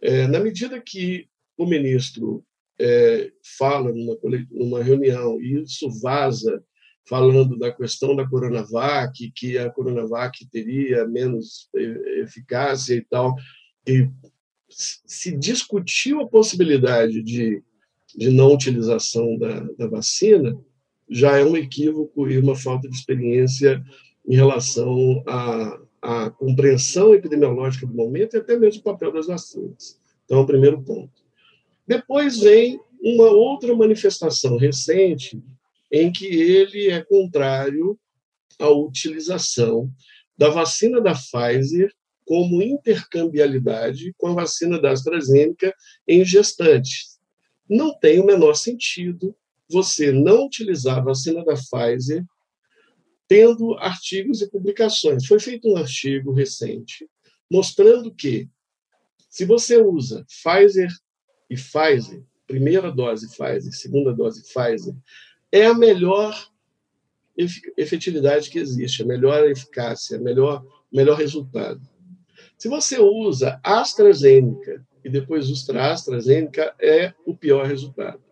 [0.00, 2.44] é, na medida que o ministro
[2.78, 4.16] é, fala numa,
[4.50, 6.62] numa reunião e isso vaza
[7.08, 11.68] falando da questão da Coronavac, que a Coronavac teria menos
[12.22, 13.34] eficácia e tal,
[13.86, 14.08] e
[14.68, 17.62] se discutiu a possibilidade de,
[18.16, 20.56] de não utilização da, da vacina,
[21.08, 23.82] já é um equívoco e uma falta de experiência
[24.26, 29.98] em relação a, a compreensão epidemiológica do momento e até mesmo o papel das vacinas.
[30.24, 31.22] Então, é o primeiro ponto.
[31.86, 35.42] Depois vem uma outra manifestação recente
[35.90, 37.98] em que ele é contrário
[38.58, 39.90] à utilização
[40.36, 41.92] da vacina da Pfizer
[42.24, 45.74] como intercambialidade com a vacina da AstraZeneca
[46.06, 47.18] em gestantes.
[47.68, 49.34] Não tem o menor sentido
[49.68, 52.24] você não utilizar a vacina da Pfizer
[53.30, 55.24] tendo artigos e publicações.
[55.24, 57.08] Foi feito um artigo recente
[57.48, 58.48] mostrando que,
[59.28, 60.88] se você usa Pfizer
[61.48, 64.96] e Pfizer, primeira dose Pfizer, segunda dose Pfizer,
[65.52, 66.50] é a melhor
[67.76, 71.80] efetividade que existe, a melhor eficácia, a melhor, melhor resultado.
[72.58, 78.22] Se você usa AstraZeneca e depois usa AstraZeneca, é o pior resultado.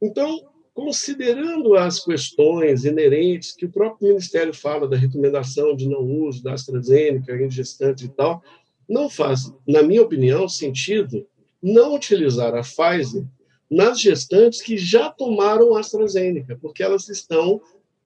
[0.00, 0.46] Então,
[0.80, 6.54] considerando as questões inerentes que o próprio Ministério fala da recomendação de não uso da
[6.54, 8.42] AstraZeneca em gestantes e tal,
[8.88, 11.26] não faz, na minha opinião, sentido
[11.62, 13.26] não utilizar a Pfizer
[13.70, 17.60] nas gestantes que já tomaram AstraZeneca, porque elas estão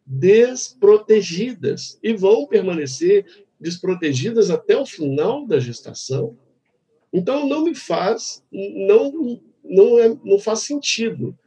[0.05, 3.25] desprotegidas e vão permanecer
[3.61, 6.37] desprotegidas até o final da gestação.
[7.13, 11.39] Então não me faz, não não é, não faz sentido.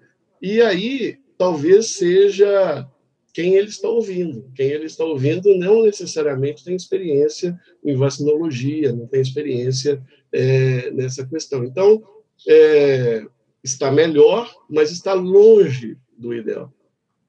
[0.42, 2.88] E aí talvez seja
[3.34, 4.52] quem ele está ouvindo.
[4.56, 11.24] Quem ele está ouvindo não necessariamente tem experiência em vacinologia, não tem experiência é, nessa
[11.24, 11.64] questão.
[11.64, 12.04] Então,
[12.48, 13.24] é,
[13.64, 16.74] está melhor, mas está longe do ideal.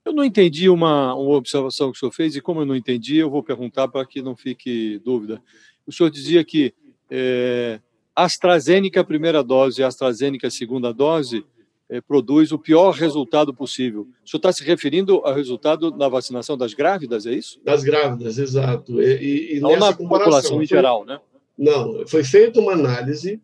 [0.02, 3.18] Eu não entendi uma, uma observação que o senhor fez, e como eu não entendi,
[3.18, 5.42] eu vou perguntar para que não fique dúvida.
[5.86, 6.72] O senhor dizia que
[7.10, 7.80] é,
[8.16, 11.44] AstraZeneca primeira dose AstraZeneca segunda dose
[11.88, 14.02] é, produz o pior resultado possível.
[14.24, 17.60] O senhor está se referindo ao resultado na vacinação das grávidas, é isso?
[17.64, 19.00] Das grávidas, exato.
[19.02, 21.18] E, e Não na população em geral, né?
[21.56, 23.40] Não, foi feita uma análise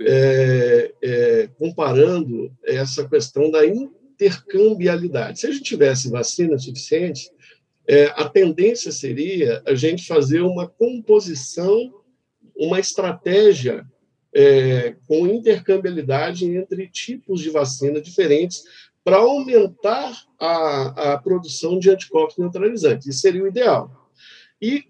[0.00, 5.40] é, é, comparando essa questão da intercambialidade.
[5.40, 7.30] Se a gente tivesse vacina suficiente,
[7.86, 11.92] é, a tendência seria a gente fazer uma composição,
[12.56, 13.84] uma estratégia
[14.34, 18.64] é, com intercambialidade entre tipos de vacina diferentes
[19.04, 23.06] para aumentar a, a produção de anticorpos neutralizantes.
[23.06, 24.10] Isso seria o ideal.
[24.60, 24.84] E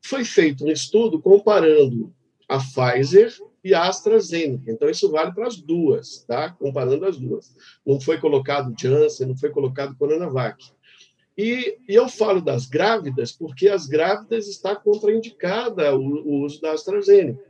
[0.00, 2.14] foi feito um estudo comparando
[2.48, 4.70] a Pfizer e a AstraZeneca.
[4.70, 6.50] Então, isso vale para as duas, tá?
[6.52, 7.54] comparando as duas.
[7.84, 10.64] Não foi colocado Janssen, não foi colocado Coronavac.
[11.36, 16.72] E, e, eu falo das grávidas porque as grávidas está contraindicada o, o uso da
[16.72, 17.44] AstraZeneca.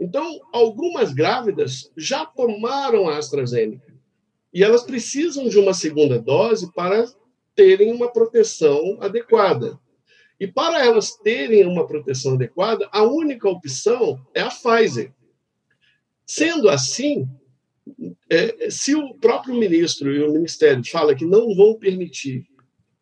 [0.00, 3.94] Então, algumas grávidas já tomaram a AstraZeneca
[4.52, 7.06] e elas precisam de uma segunda dose para
[7.54, 9.78] terem uma proteção adequada.
[10.40, 15.12] E para elas terem uma proteção adequada, a única opção é a Pfizer.
[16.24, 17.28] Sendo assim,
[18.30, 22.46] é, se o próprio ministro e o ministério fala que não vão permitir,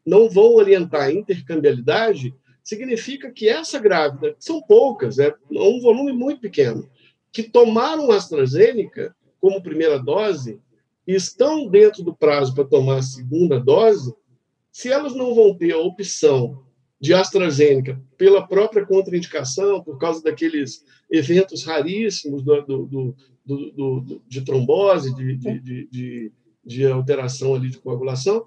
[0.05, 2.35] não vão orientar a intercambialidade,
[2.69, 6.87] significa que essa grávida, são poucas, é um volume muito pequeno,
[7.33, 10.61] que tomaram AstraZeneca como primeira dose
[11.07, 14.15] e estão dentro do prazo para tomar a segunda dose,
[14.71, 16.63] se elas não vão ter a opção
[17.01, 23.17] de AstraZeneca pela própria contraindicação, por causa daqueles eventos raríssimos do, do,
[23.47, 28.45] do, do de trombose, de, de, de, de alteração ali de coagulação,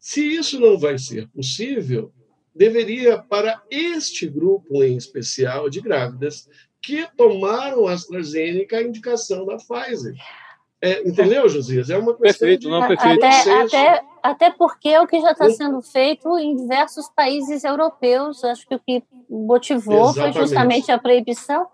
[0.00, 2.12] se isso não vai ser possível,
[2.56, 6.48] deveria, para este grupo em especial de grávidas,
[6.82, 10.14] que tomaram AstraZeneca a indicação da Pfizer.
[10.80, 11.90] É, entendeu, Josias?
[11.90, 12.68] É uma questão perfeito, de...
[12.68, 13.24] não, perfeito.
[13.24, 18.44] Até, até, até porque é o que já está sendo feito em diversos países europeus.
[18.44, 20.32] Acho que o que motivou Exatamente.
[20.34, 21.66] foi justamente a proibição.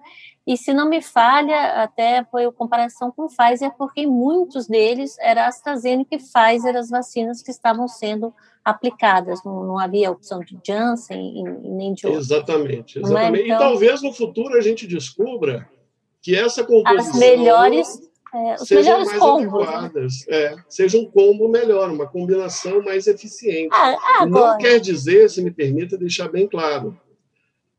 [0.46, 5.16] E se não me falha, até foi a comparação com Pfizer, porque em muitos deles
[5.20, 10.58] era AstraZeneca e Pfizer as vacinas que estavam sendo aplicadas, não, não havia opção de
[10.64, 12.20] Janssen e, nem de outro.
[12.20, 13.02] Exatamente, é?
[13.02, 13.44] exatamente.
[13.44, 15.68] Então, e talvez no futuro a gente descubra
[16.20, 19.66] que essa composição as melhores é, os sejam melhores mais combos.
[19.66, 19.74] Né?
[19.74, 23.74] adequadas, é, seja um combo melhor, uma combinação mais eficiente.
[23.74, 26.98] Ah, não quer dizer, se me permita deixar bem claro,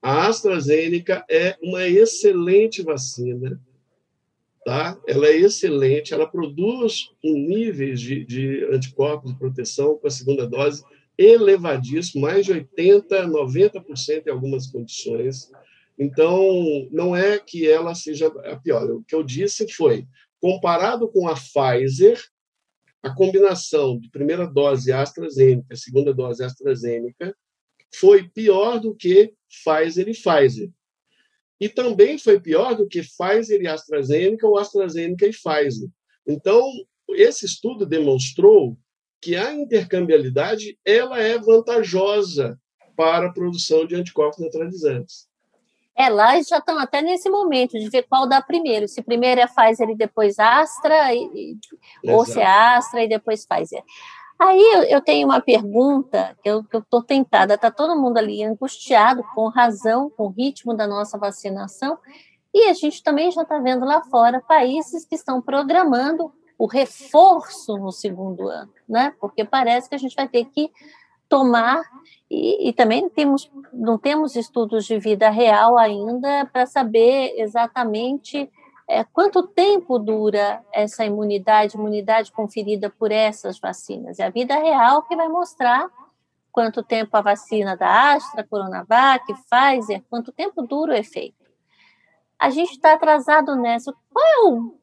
[0.02, 3.60] a AstraZeneca é uma excelente vacina,
[4.66, 5.00] tá?
[5.08, 10.48] Ela é excelente, ela produz um níveis de, de anticorpos de proteção com a segunda
[10.48, 10.84] dose
[11.18, 15.52] elevadíssimo, mais de 80, 90% em algumas condições.
[15.98, 18.90] Então, não é que ela seja a pior.
[18.90, 20.08] O que eu disse foi,
[20.42, 22.20] comparado com a Pfizer,
[23.04, 27.36] a combinação de primeira dose AstraZeneca, segunda dose AstraZeneca,
[27.96, 30.72] foi pior do que Pfizer e Pfizer.
[31.64, 35.88] E também foi pior do que Pfizer e AstraZeneca ou AstraZeneca e Pfizer.
[36.28, 36.62] Então,
[37.12, 38.78] esse estudo demonstrou
[39.22, 42.60] que a intercambialidade ela é vantajosa
[42.98, 45.26] para a produção de anticorpos neutralizantes.
[45.98, 48.86] É, lá eles já estão até nesse momento de ver qual dá primeiro.
[48.90, 51.56] Se primeiro é Pfizer e depois Astra, e,
[52.06, 53.82] ou se é Astra e depois Pfizer.
[54.40, 59.48] Aí eu, tenho uma pergunta que eu estou tentada, está todo mundo ali angustiado, com
[59.48, 61.98] razão, com o ritmo da nossa vacinação,
[62.54, 67.78] e a gente também já está vendo lá fora países que estão programando o reforço
[67.78, 69.14] no segundo ano, né?
[69.20, 70.72] Porque parece que a gente vai ter que
[71.28, 71.82] tomar
[72.30, 78.50] e, e, também temos, não temos estudos de vida real ainda para saber exatamente
[78.88, 84.20] é, quanto tempo dura essa imunidade, imunidade conferida por essas vacinas?
[84.20, 85.90] É a vida real que vai mostrar
[86.52, 91.44] quanto tempo a vacina da Astra, Coronavac, Pfizer, quanto tempo dura o efeito.
[92.38, 93.94] A gente está atrasado nessa.
[94.12, 94.76] Qual é o,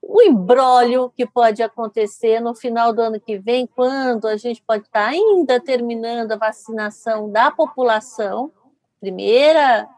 [0.00, 4.84] o embrólio que pode acontecer no final do ano que vem, quando a gente pode
[4.84, 8.52] estar tá ainda terminando a vacinação da população,
[9.00, 9.88] primeira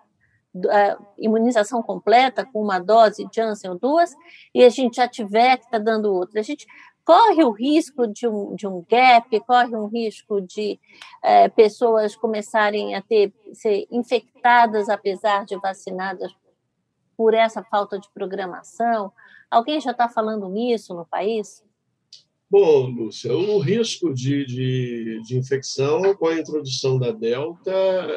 [0.70, 4.14] a imunização completa com uma dose Janssen ou duas,
[4.54, 6.40] e a gente já tiver que está dando outra.
[6.40, 6.66] A gente
[7.04, 10.78] corre o risco de um, de um gap, corre um risco de
[11.22, 16.34] é, pessoas começarem a ter ser infectadas apesar de vacinadas
[17.16, 19.12] por essa falta de programação.
[19.50, 21.64] Alguém já está falando nisso no país?
[22.48, 27.72] Bom, Lúcia, o risco de, de, de, infecção com a introdução da Delta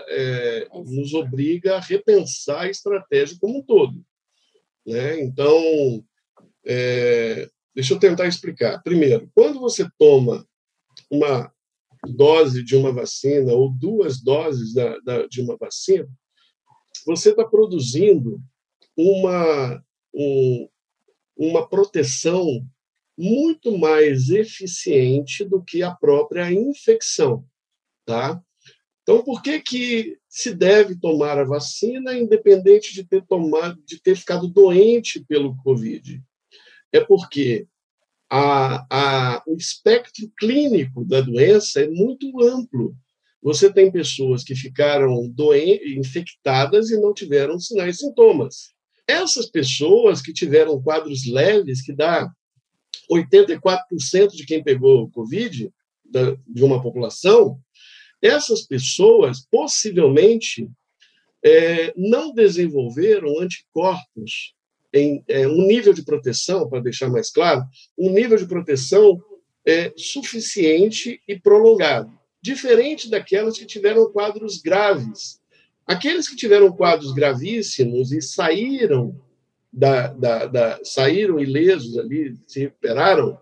[0.08, 4.06] é, nos obriga a repensar a estratégia como um todo.
[4.86, 5.20] Né?
[5.22, 6.06] Então,
[6.64, 8.84] é, deixa eu tentar explicar.
[8.84, 10.48] Primeiro, quando você toma
[11.10, 11.52] uma
[12.08, 16.08] dose de uma vacina ou duas doses da, da, de uma vacina,
[17.04, 18.40] você está produzindo
[18.96, 20.70] uma, um,
[21.36, 22.64] uma proteção
[23.20, 27.46] muito mais eficiente do que a própria infecção,
[28.06, 28.42] tá?
[29.04, 34.16] Então, por que que se deve tomar a vacina independente de ter tomado, de ter
[34.16, 36.24] ficado doente pelo COVID?
[36.94, 37.68] É porque
[38.30, 42.96] a, a, o espectro clínico da doença é muito amplo.
[43.42, 48.74] Você tem pessoas que ficaram doentes, infectadas e não tiveram sinais e sintomas.
[49.06, 52.32] Essas pessoas que tiveram quadros leves, que dá
[53.12, 55.72] 84% de quem pegou Covid,
[56.48, 57.60] de uma população,
[58.22, 60.70] essas pessoas possivelmente
[61.44, 64.54] é, não desenvolveram anticorpos
[64.94, 67.64] em é, um nível de proteção, para deixar mais claro,
[67.98, 69.22] um nível de proteção
[69.66, 75.40] é, suficiente e prolongado, diferente daquelas que tiveram quadros graves.
[75.86, 79.20] Aqueles que tiveram quadros gravíssimos e saíram
[79.72, 83.38] da, da, da, saíram ilesos ali, se recuperaram,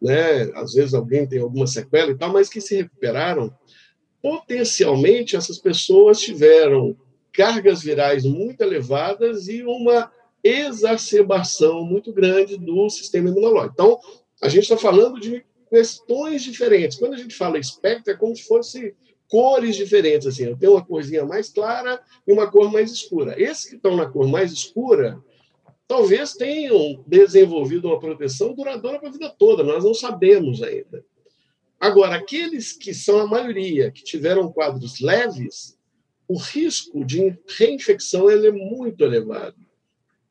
[0.00, 0.42] né?
[0.54, 3.52] às vezes alguém tem alguma sequela e tal, mas que se recuperaram,
[4.22, 6.96] potencialmente essas pessoas tiveram
[7.32, 10.10] cargas virais muito elevadas e uma
[10.42, 13.74] exacerbação muito grande do sistema imunológico.
[13.74, 13.98] Então,
[14.42, 16.98] a gente está falando de questões diferentes.
[16.98, 18.94] Quando a gente fala espectro, é como se fosse
[19.28, 20.26] cores diferentes.
[20.26, 23.40] Assim, eu tenho uma corzinha mais clara e uma cor mais escura.
[23.40, 25.22] Esses que estão na cor mais escura,
[25.90, 31.04] talvez tenham desenvolvido uma proteção duradoura para a vida toda, nós não sabemos ainda.
[31.80, 35.76] Agora, aqueles que são a maioria, que tiveram quadros leves,
[36.28, 39.56] o risco de reinfecção ele é muito elevado.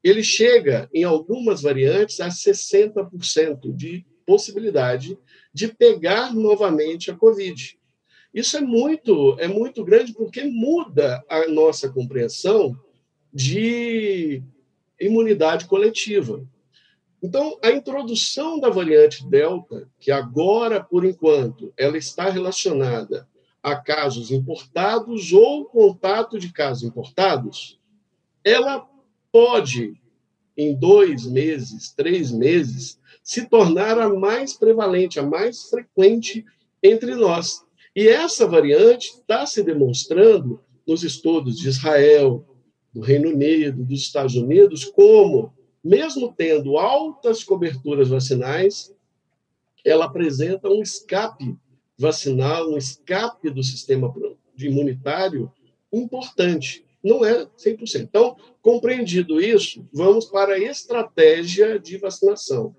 [0.01, 5.20] Ele chega, em algumas variantes, a 60% de possibilidade
[5.53, 7.78] de pegar novamente a Covid.
[8.34, 12.80] Isso é muito, é muito grande porque muda a nossa compreensão
[13.34, 14.41] de
[15.00, 16.43] imunidade coletiva.
[17.22, 23.28] Então, a introdução da variante Delta, que agora, por enquanto, ela está relacionada
[23.62, 27.78] a casos importados ou contato de casos importados,
[28.43, 28.88] ela
[29.32, 29.93] pode,
[30.56, 36.45] em dois meses, três meses, se tornar a mais prevalente, a mais frequente
[36.82, 37.66] entre nós.
[37.93, 42.45] E essa variante está se demonstrando nos estudos de Israel,
[42.94, 48.94] do Reino Unido, dos Estados Unidos, como, mesmo tendo altas coberturas vacinais,
[49.86, 51.56] ela apresenta um escape
[51.98, 54.14] vacinal, um escape do sistema
[54.58, 55.52] imunitário
[55.92, 56.86] importante.
[57.04, 58.02] Não é 100%.
[58.02, 62.76] Então, compreendido isso, vamos para a estratégia de vacinação.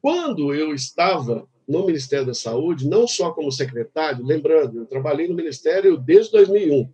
[0.00, 5.34] Quando eu estava no Ministério da Saúde, não só como secretário, lembrando, eu trabalhei no
[5.34, 6.88] Ministério desde 2001,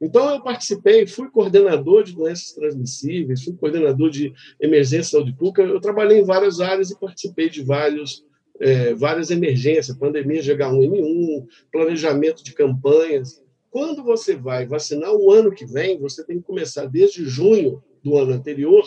[0.00, 5.62] então, eu participei, fui coordenador de doenças transmissíveis, fui coordenador de emergência de saúde pública,
[5.62, 8.24] eu trabalhei em várias áreas e participei de vários,
[8.60, 13.42] é, várias emergências, pandemia de H1N1, planejamento de campanhas.
[13.70, 18.16] Quando você vai vacinar o ano que vem, você tem que começar desde junho do
[18.16, 18.86] ano anterior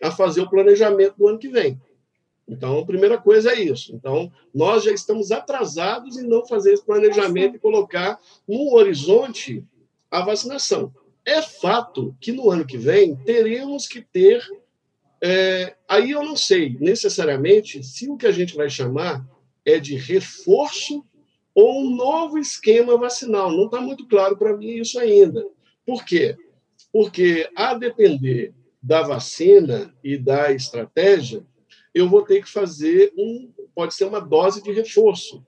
[0.00, 1.80] a fazer o planejamento do ano que vem.
[2.46, 3.94] Então, a primeira coisa é isso.
[3.94, 9.64] Então, nós já estamos atrasados em não fazer esse planejamento e colocar num horizonte
[10.14, 10.94] a vacinação.
[11.24, 14.40] É fato que no ano que vem teremos que ter.
[15.20, 19.26] É, aí eu não sei necessariamente se o que a gente vai chamar
[19.64, 21.04] é de reforço
[21.52, 23.50] ou um novo esquema vacinal.
[23.50, 25.44] Não está muito claro para mim isso ainda.
[25.84, 26.36] Por quê?
[26.92, 31.44] Porque, a depender da vacina e da estratégia,
[31.92, 35.44] eu vou ter que fazer um, pode ser uma dose de reforço.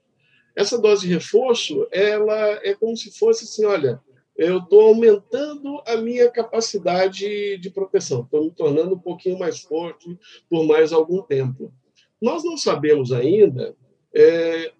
[0.56, 4.00] Essa dose de reforço, ela é como se fosse assim, olha,
[4.36, 10.18] eu estou aumentando a minha capacidade de proteção, estou me tornando um pouquinho mais forte
[10.48, 11.72] por mais algum tempo.
[12.20, 13.74] Nós não sabemos ainda
[14.14, 14.72] é,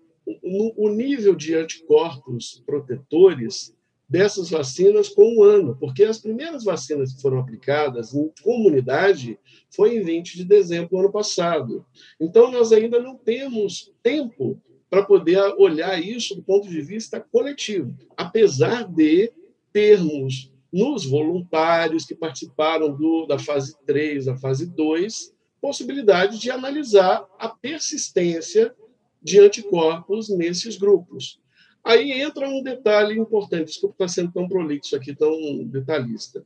[0.43, 3.77] o nível de anticorpos protetores
[4.09, 9.39] dessas vacinas com um ano, porque as primeiras vacinas que foram aplicadas em comunidade
[9.75, 11.85] foi em 20 de dezembro do ano passado.
[12.21, 17.97] Então, nós ainda não temos tempo para poder olhar isso do ponto de vista coletivo,
[18.17, 19.33] apesar de
[19.77, 27.27] termos nos voluntários que participaram do, da fase 3, da fase 2, possibilidade de analisar
[27.39, 28.75] a persistência
[29.23, 31.39] de anticorpos nesses grupos.
[31.85, 36.43] Aí entra um detalhe importante, desculpa estar sendo tão prolixo aqui, tão detalhista.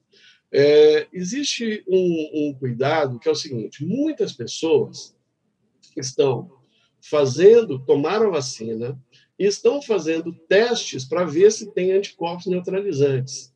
[0.51, 5.17] É, existe um, um cuidado que é o seguinte: muitas pessoas
[5.97, 6.51] estão
[7.01, 9.01] fazendo, tomaram a vacina
[9.41, 13.51] e estão fazendo testes para ver se tem anticorpos neutralizantes.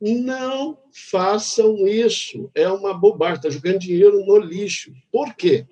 [0.00, 0.78] Não
[1.10, 2.50] façam isso.
[2.54, 4.94] É uma bobagem, está jogando dinheiro no lixo.
[5.12, 5.66] Por quê?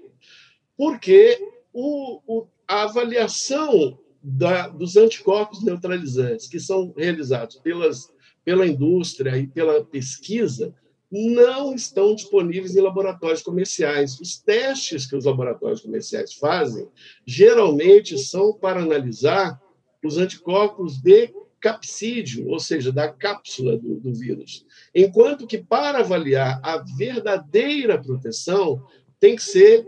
[0.76, 1.38] Porque
[1.72, 8.12] o, o, a avaliação da, dos anticorpos neutralizantes que são realizados pelas,
[8.44, 10.74] pela indústria e pela pesquisa
[11.14, 14.18] não estão disponíveis em laboratórios comerciais.
[14.18, 16.88] Os testes que os laboratórios comerciais fazem
[17.24, 19.62] geralmente são para analisar
[20.02, 24.66] os anticorpos de capsídeo, ou seja, da cápsula do, do vírus.
[24.92, 28.84] Enquanto que, para avaliar a verdadeira proteção,
[29.20, 29.86] tem que ser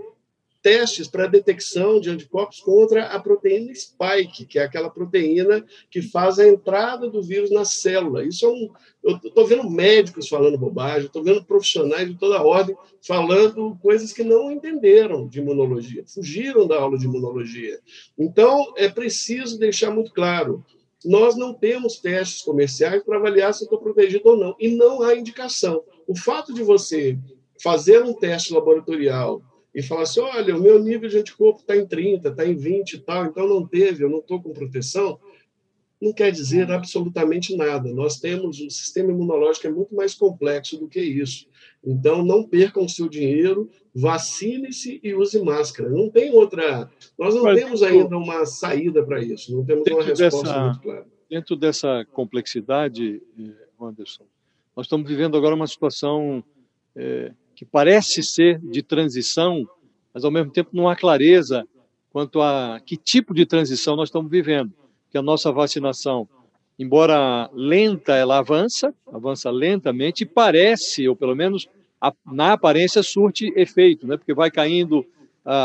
[0.67, 6.41] testes para detecção de anticorpos contra a proteína spike, que é aquela proteína que faz
[6.41, 8.25] a entrada do vírus na célula.
[8.27, 8.69] Isso é um.
[9.01, 14.25] Eu estou vendo médicos falando bobagem, estou vendo profissionais de toda ordem falando coisas que
[14.25, 17.79] não entenderam de imunologia, fugiram da aula de imunologia.
[18.19, 20.64] Então, é preciso deixar muito claro:
[21.05, 25.14] nós não temos testes comerciais para avaliar se estou protegido ou não, e não há
[25.14, 25.85] indicação.
[26.09, 27.17] O fato de você
[27.62, 29.41] fazer um teste laboratorial
[29.77, 32.95] e falar assim: olha, o meu nível de anticorpo está em 30, está em 20
[32.95, 35.20] e tal, então não teve, eu não estou com proteção,
[36.01, 37.93] não quer dizer absolutamente nada.
[37.93, 41.47] Nós temos o sistema imunológico é muito mais complexo do que isso.
[41.85, 45.91] Então, não percam o seu dinheiro, vacine-se e use máscara.
[45.91, 46.91] Não tem outra.
[47.18, 50.81] Nós não Mas, temos ainda uma saída para isso, não temos uma resposta dessa, muito
[50.81, 51.07] clara.
[51.29, 54.24] Dentro dessa complexidade, eh, Anderson,
[54.74, 56.43] nós estamos vivendo agora uma situação.
[56.95, 59.67] É, que parece ser de transição,
[60.13, 61.67] mas ao mesmo tempo não há clareza
[62.13, 64.73] quanto a que tipo de transição nós estamos vivendo.
[65.11, 66.29] Que a nossa vacinação,
[66.79, 71.67] embora lenta, ela avança, avança lentamente e parece, ou pelo menos
[72.27, 74.19] na aparência, surte efeito, né?
[74.19, 75.05] porque vai caindo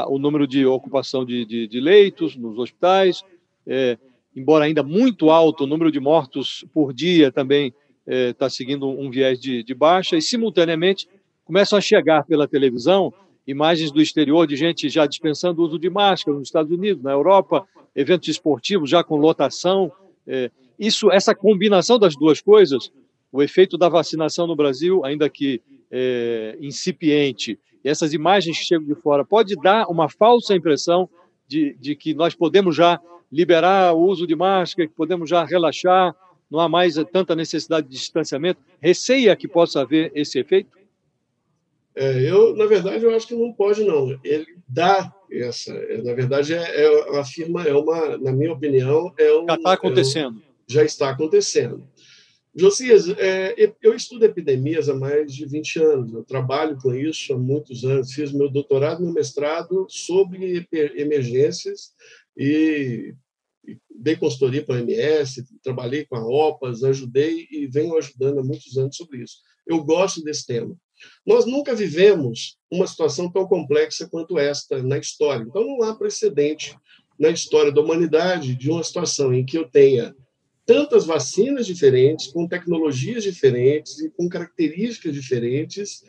[0.08, 3.24] o número de ocupação de, de, de leitos nos hospitais,
[3.66, 3.98] é,
[4.36, 7.74] embora ainda muito alto, o número de mortos por dia também
[8.08, 11.08] está é, seguindo um viés de, de baixa, e simultaneamente
[11.46, 13.14] começam a chegar pela televisão
[13.46, 17.12] imagens do exterior de gente já dispensando o uso de máscara nos Estados Unidos, na
[17.12, 19.92] Europa, eventos esportivos já com lotação.
[20.28, 22.92] É, isso, essa combinação das duas coisas,
[23.32, 28.86] o efeito da vacinação no Brasil, ainda que é, incipiente, e essas imagens que chegam
[28.86, 31.10] de fora, pode dar uma falsa impressão
[31.48, 33.00] de, de que nós podemos já
[33.32, 36.16] liberar o uso de máscara, que podemos já relaxar,
[36.50, 38.60] não há mais tanta necessidade de distanciamento.
[38.80, 40.70] Receia que possa haver esse efeito?
[41.96, 44.18] É, eu, na verdade, eu acho que não pode, não.
[44.24, 45.74] Ele dá essa.
[45.74, 49.46] É, na verdade, é, é afirma, é uma, na minha opinião, é um.
[49.46, 50.38] Já está acontecendo.
[50.38, 51.88] É um, já está acontecendo.
[52.54, 57.38] Josias, é, eu estudo epidemias há mais de 20 anos, eu trabalho com isso há
[57.38, 61.94] muitos anos, fiz meu doutorado e meu mestrado sobre emergências
[62.36, 63.16] e,
[63.66, 68.44] e dei consultoria para a OMS, trabalhei com a OPAS, ajudei e venho ajudando há
[68.44, 69.38] muitos anos sobre isso.
[69.66, 70.76] Eu gosto desse tema.
[71.26, 75.44] Nós nunca vivemos uma situação tão complexa quanto esta na história.
[75.44, 76.76] Então, não há precedente
[77.20, 80.16] na história da humanidade de uma situação em que eu tenha
[80.66, 86.04] tantas vacinas diferentes, com tecnologias diferentes e com características diferentes,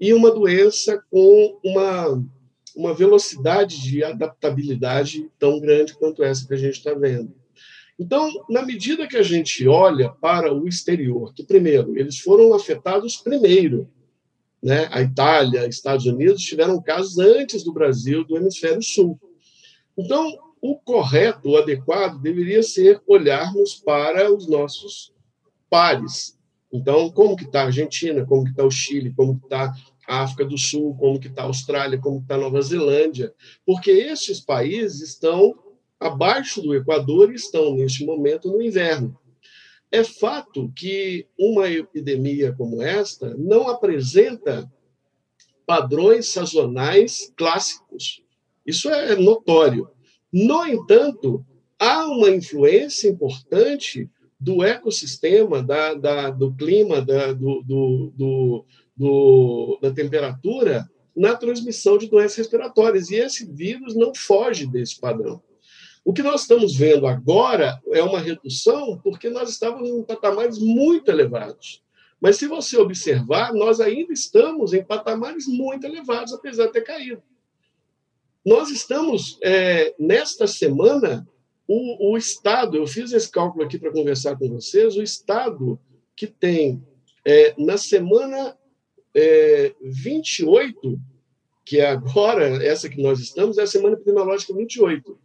[0.00, 2.24] e uma doença com uma,
[2.76, 7.34] uma velocidade de adaptabilidade tão grande quanto essa que a gente está vendo.
[7.98, 13.16] Então, na medida que a gente olha para o exterior, que primeiro, eles foram afetados
[13.16, 13.88] primeiro
[14.64, 14.88] né?
[14.90, 19.20] A Itália, Estados Unidos tiveram casos antes do Brasil, do hemisfério sul.
[19.96, 20.26] Então,
[20.58, 25.12] o correto, o adequado, deveria ser olharmos para os nossos
[25.68, 26.38] pares.
[26.72, 29.70] Então, como que está a Argentina, como que está o Chile, como que está
[30.08, 33.34] a África do Sul, como que está a Austrália, como que está a Nova Zelândia,
[33.66, 35.54] porque estes países estão
[36.00, 39.14] abaixo do Equador e estão, neste momento, no inverno.
[39.94, 44.68] É fato que uma epidemia como esta não apresenta
[45.64, 48.20] padrões sazonais clássicos.
[48.66, 49.88] Isso é notório.
[50.32, 51.46] No entanto,
[51.78, 58.64] há uma influência importante do ecossistema, da, da do clima, da, do, do,
[58.96, 63.10] do, da temperatura na transmissão de doenças respiratórias.
[63.10, 65.40] E esse vírus não foge desse padrão.
[66.04, 71.10] O que nós estamos vendo agora é uma redução porque nós estávamos em patamares muito
[71.10, 71.82] elevados.
[72.20, 77.22] Mas se você observar, nós ainda estamos em patamares muito elevados, apesar de ter caído.
[78.44, 81.26] Nós estamos, é, nesta semana,
[81.66, 85.78] o, o, Estado, eu fiz esse cálculo aqui para conversar com vocês, o Estado
[86.14, 86.82] que tem,
[87.24, 88.56] é, na semana
[89.14, 91.00] é, 28,
[91.64, 95.18] que é agora, essa que nós estamos, é a semana epidemiológica 28.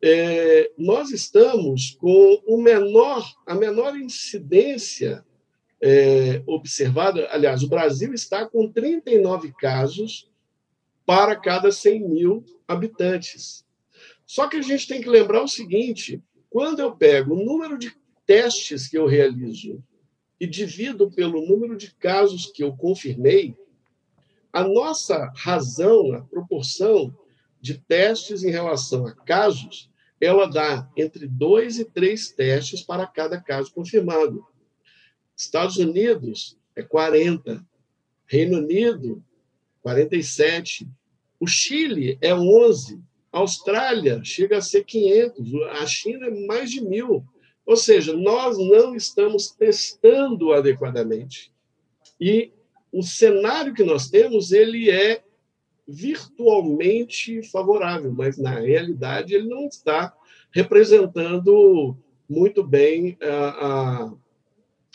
[0.00, 5.24] É, nós estamos com o menor, a menor incidência
[5.80, 7.28] é, observada.
[7.30, 10.30] Aliás, o Brasil está com 39 casos
[11.04, 13.64] para cada 100 mil habitantes.
[14.24, 17.92] Só que a gente tem que lembrar o seguinte: quando eu pego o número de
[18.26, 19.82] testes que eu realizo
[20.38, 23.56] e divido pelo número de casos que eu confirmei,
[24.52, 27.14] a nossa razão, a proporção
[27.60, 29.90] de testes em relação a casos,
[30.20, 34.44] ela dá entre dois e três testes para cada caso confirmado.
[35.36, 37.64] Estados Unidos é 40,
[38.26, 39.22] Reino Unido
[39.80, 40.88] 47,
[41.40, 43.00] o Chile é 11,
[43.32, 47.24] a Austrália chega a ser 500, a China é mais de mil.
[47.64, 51.52] Ou seja, nós não estamos testando adequadamente.
[52.20, 52.50] E
[52.90, 55.22] o cenário que nós temos, ele é
[55.88, 60.12] virtualmente favorável, mas na realidade ele não está
[60.52, 61.96] representando
[62.28, 64.12] muito bem a, a,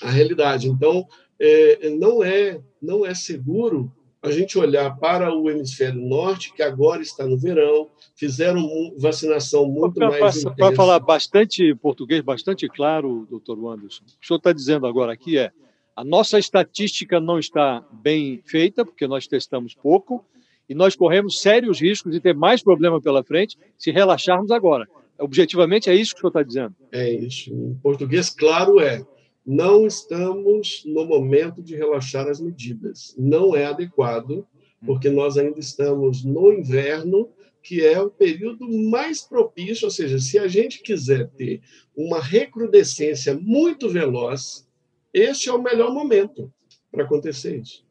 [0.04, 0.68] a realidade.
[0.70, 1.08] Então,
[1.39, 3.91] é, não é não é seguro
[4.22, 9.96] a gente olhar para o hemisfério norte, que agora está no verão, fizeram vacinação muito
[9.96, 10.56] pra, mais intensa.
[10.56, 15.12] Para falar bastante português, bastante claro, doutor Anderson, o que o senhor está dizendo agora
[15.12, 15.52] aqui é
[15.96, 20.26] a nossa estatística não está bem feita, porque nós testamos pouco,
[20.74, 24.88] e nós corremos sérios riscos de ter mais problema pela frente se relaxarmos agora.
[25.19, 26.76] Objetivamente, é isso que o senhor está dizendo.
[26.91, 27.53] É isso.
[27.53, 29.05] Em português, claro, é
[29.45, 33.13] não estamos no momento de relaxar as medidas.
[33.15, 34.47] Não é adequado,
[34.84, 37.30] porque nós ainda estamos no inverno,
[37.61, 41.61] que é o período mais propício, ou seja, se a gente quiser ter
[41.95, 44.67] uma recrudescência muito veloz,
[45.13, 46.51] este é o melhor momento
[46.91, 47.86] para acontecer isso.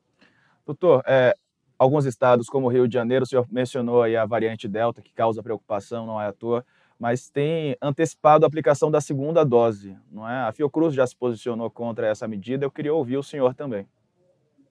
[0.67, 1.37] Doutor, é,
[1.83, 5.13] alguns estados, como o Rio de Janeiro, o senhor mencionou aí a variante Delta, que
[5.13, 6.65] causa preocupação, não é à toa
[7.03, 10.43] mas tem antecipado a aplicação da segunda dose, não é?
[10.43, 13.89] A Fiocruz já se posicionou contra essa medida, eu queria ouvir o senhor também.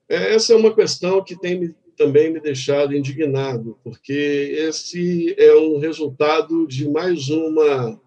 [0.08, 5.54] É, essa é uma questão que tem me, também me deixado indignado, porque esse é
[5.56, 8.00] um resultado de mais uma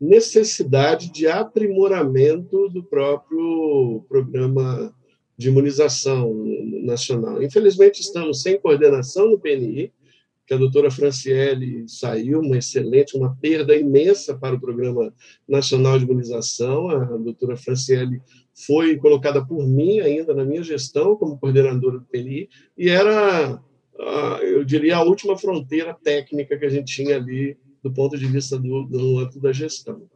[0.00, 4.92] necessidade de aprimoramento do próprio programa
[5.38, 6.44] de imunização
[6.82, 7.40] nacional.
[7.40, 9.92] Infelizmente, estamos sem coordenação no PNI,
[10.44, 15.14] que a doutora Franciele saiu, uma excelente, uma perda imensa para o Programa
[15.46, 16.88] Nacional de Imunização.
[16.88, 18.20] A doutora Franciele
[18.66, 23.62] foi colocada por mim ainda na minha gestão como coordenadora do PNI e era,
[24.40, 28.58] eu diria, a última fronteira técnica que a gente tinha ali do ponto de vista
[28.58, 30.08] do, do âmbito da gestão.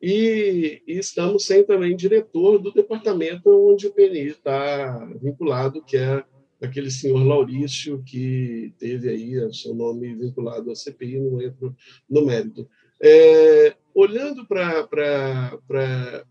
[0.00, 6.24] E, e, estamos sem também diretor do departamento onde o PNI está vinculado, que é
[6.60, 11.74] daquele senhor Laurício, que teve aí o seu nome vinculado à CPI, não entro
[12.08, 12.68] no mérito.
[13.00, 15.58] É, olhando para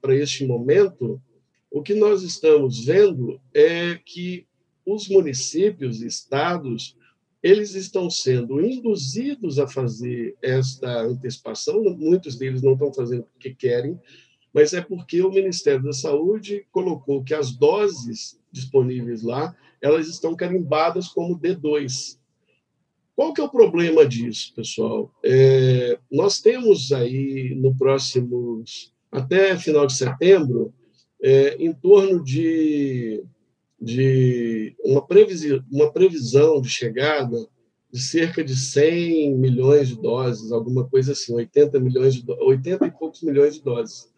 [0.10, 1.22] este momento,
[1.72, 4.46] o que nós estamos vendo é que
[4.86, 6.96] os municípios e estados
[7.42, 14.00] eles estão sendo induzidos a fazer esta antecipação, muitos deles não estão fazendo porque querem,
[14.54, 20.36] mas é porque o Ministério da Saúde colocou que as doses disponíveis lá elas estão
[20.36, 22.18] carimbadas como D2.
[23.16, 25.12] Qual que é o problema disso, pessoal?
[25.24, 28.64] É, nós temos aí no próximo,
[29.12, 30.74] até final de setembro,
[31.22, 33.24] é, em torno de,
[33.80, 37.48] de uma, previsão, uma previsão de chegada
[37.92, 42.92] de cerca de 100 milhões de doses, alguma coisa assim, 80 milhões de 80 e
[42.92, 44.12] poucos milhões de doses.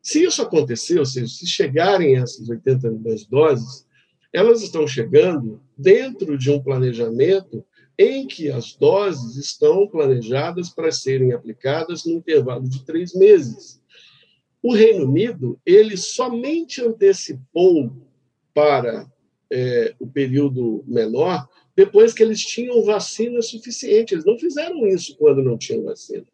[0.00, 3.86] Se isso acontecer, ou seja, se chegarem essas 80 milhões de doses,
[4.32, 7.64] elas estão chegando dentro de um planejamento
[7.98, 13.80] em que as doses estão planejadas para serem aplicadas no intervalo de três meses.
[14.62, 17.92] O Reino Unido ele somente antecipou
[18.54, 19.10] para
[19.50, 24.14] é, o período menor depois que eles tinham vacina suficiente.
[24.14, 26.26] Eles não fizeram isso quando não tinham vacina.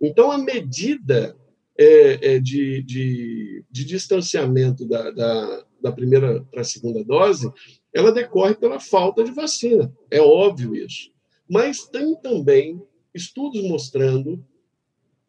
[0.00, 1.36] Então, a medida
[1.78, 7.50] é, é, de, de, de, distanciamento da, da, da primeira para a segunda dose,
[7.94, 9.92] ela decorre pela falta de vacina.
[10.10, 11.10] É óbvio isso.
[11.48, 12.82] Mas tem também
[13.14, 14.44] estudos mostrando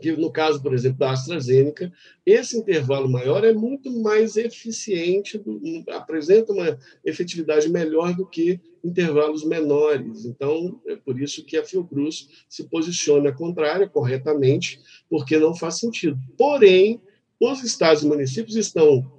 [0.04, 1.89] que no caso, por exemplo, da AstraZeneca,
[2.26, 9.45] esse intervalo maior é muito mais eficiente, do, apresenta uma efetividade melhor do que intervalos
[9.45, 10.26] menores.
[10.26, 16.20] Então, é por isso que a Fiocruz se posiciona contrária corretamente, porque não faz sentido.
[16.38, 16.99] Porém,
[17.39, 19.10] os estados e municípios estão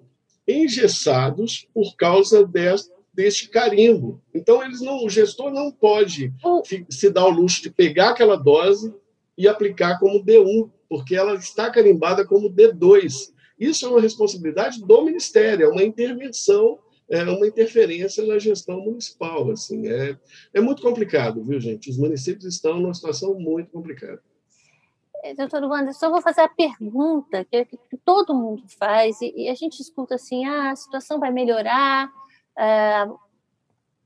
[0.47, 4.21] engessados por causa deste, deste carimbo.
[4.35, 6.31] Então, eles não, o gestor não pode
[6.91, 8.93] se dar o luxo de pegar aquela dose
[9.37, 13.33] e aplicar como D1, porque ela está carimbada como D2.
[13.59, 16.79] Isso é uma responsabilidade do Ministério, é uma intervenção,
[17.11, 19.51] é uma interferência na gestão municipal.
[19.51, 20.17] Assim, é,
[20.55, 21.91] é muito complicado, viu, gente?
[21.91, 24.23] Os municípios estão numa situação muito complicada.
[25.25, 29.55] É, doutor Wanderson, eu vou fazer a pergunta que, que todo mundo faz, e, a
[29.57, 32.09] gente escuta assim: ah, a situação vai melhorar,
[32.57, 33.09] a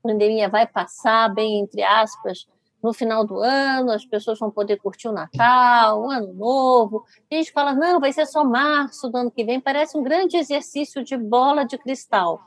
[0.01, 2.47] pandemia vai passar, bem entre aspas,
[2.81, 7.05] no final do ano, as pessoas vão poder curtir o Natal, o Ano Novo.
[7.29, 9.59] a gente fala, não, vai ser só março do ano que vem.
[9.59, 12.39] Parece um grande exercício de bola de cristal.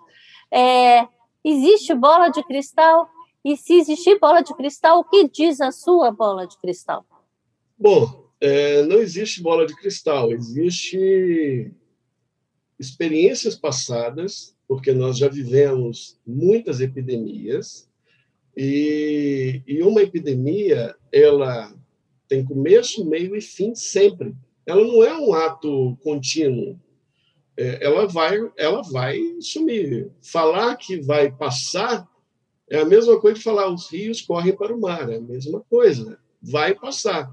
[0.50, 1.06] É,
[1.44, 3.08] existe bola de cristal?
[3.44, 7.04] E se existir bola de cristal, o que diz a sua bola de cristal?
[7.76, 11.72] Bom, é, não existe bola de cristal, existe
[12.78, 17.88] experiências passadas, porque nós já vivemos muitas epidemias,
[18.56, 21.74] e, e uma epidemia, ela
[22.28, 24.34] tem começo, meio e fim sempre.
[24.66, 26.78] Ela não é um ato contínuo.
[27.56, 30.10] É, ela vai, ela vai sumir.
[30.22, 32.08] Falar que vai passar
[32.70, 35.10] é a mesma coisa de falar os rios correm para o mar.
[35.10, 36.18] É a mesma coisa.
[36.40, 37.30] Vai passar.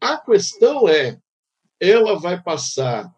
[0.00, 1.18] A questão é,
[1.80, 3.12] ela vai passar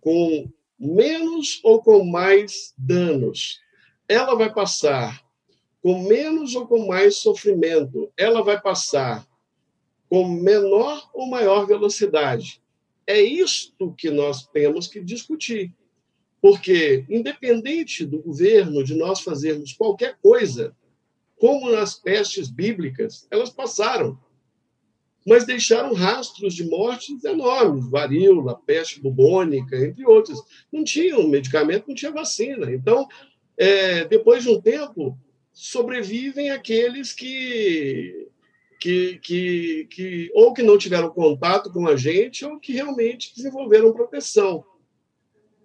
[0.00, 3.60] com menos ou com mais danos?
[4.08, 5.23] Ela vai passar
[5.84, 9.28] com menos ou com mais sofrimento, ela vai passar
[10.08, 12.58] com menor ou maior velocidade.
[13.06, 15.74] É isto que nós temos que discutir.
[16.40, 20.74] Porque, independente do governo, de nós fazermos qualquer coisa,
[21.36, 24.18] como nas pestes bíblicas, elas passaram,
[25.26, 30.40] mas deixaram rastros de mortes enormes varíola, peste bubônica, entre outros.
[30.72, 32.72] Não tinha medicamento, não tinha vacina.
[32.72, 33.06] Então,
[33.58, 35.18] é, depois de um tempo,
[35.54, 38.28] sobrevivem aqueles que,
[38.80, 43.92] que, que, que ou que não tiveram contato com a gente ou que realmente desenvolveram
[43.92, 44.64] proteção.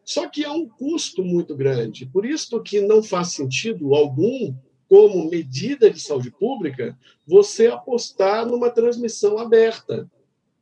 [0.05, 2.05] Só que é um custo muito grande.
[2.05, 4.55] Por isso que não faz sentido algum,
[4.87, 10.09] como medida de saúde pública, você apostar numa transmissão aberta.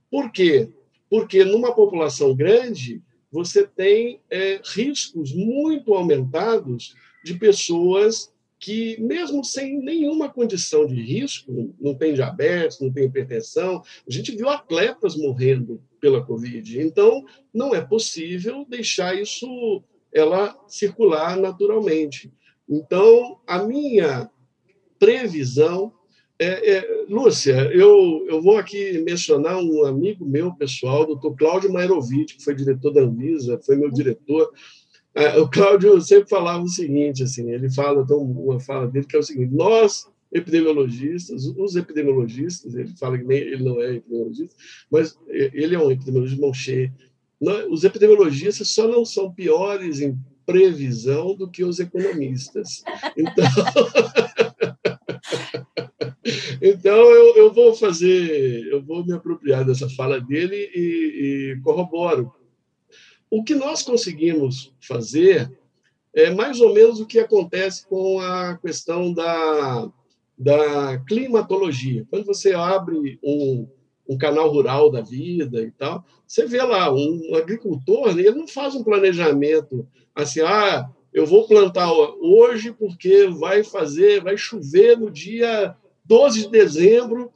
[0.10, 0.70] Por quê?
[1.10, 3.02] Porque numa população grande,
[3.32, 11.76] você tem é, riscos muito aumentados de pessoas que, mesmo sem nenhuma condição de risco,
[11.80, 16.82] não tem diabetes, não tem hipertensão, a gente viu atletas morrendo pela Covid.
[16.82, 22.32] Então, não é possível deixar isso ela circular naturalmente.
[22.68, 24.30] Então, a minha
[24.98, 25.94] previsão
[26.40, 32.36] é, é, Lúcia, eu, eu vou aqui mencionar um amigo meu pessoal, doutor Cláudio Mairovitch,
[32.36, 34.52] que foi diretor da Anvisa, foi meu diretor
[35.42, 39.20] o Cláudio sempre falava o seguinte, assim, ele fala, então, uma fala dele que é
[39.20, 44.56] o seguinte, nós, epidemiologistas, os epidemiologistas, ele fala que nem ele não é epidemiologista,
[44.92, 46.94] mas ele é um epidemiologista mão cheia,
[47.70, 52.84] os epidemiologistas só não são piores em previsão do que os economistas.
[53.18, 53.46] Então,
[56.62, 62.32] então eu, eu vou fazer, eu vou me apropriar dessa fala dele e, e corroboro
[63.30, 65.52] o que nós conseguimos fazer
[66.14, 69.92] é mais ou menos o que acontece com a questão da,
[70.38, 72.08] da climatologia.
[72.10, 73.68] Quando você abre um,
[74.08, 78.74] um canal rural da vida e tal, você vê lá um agricultor, ele não faz
[78.74, 85.76] um planejamento assim, ah, eu vou plantar hoje porque vai fazer, vai chover no dia
[86.06, 87.32] 12 de dezembro,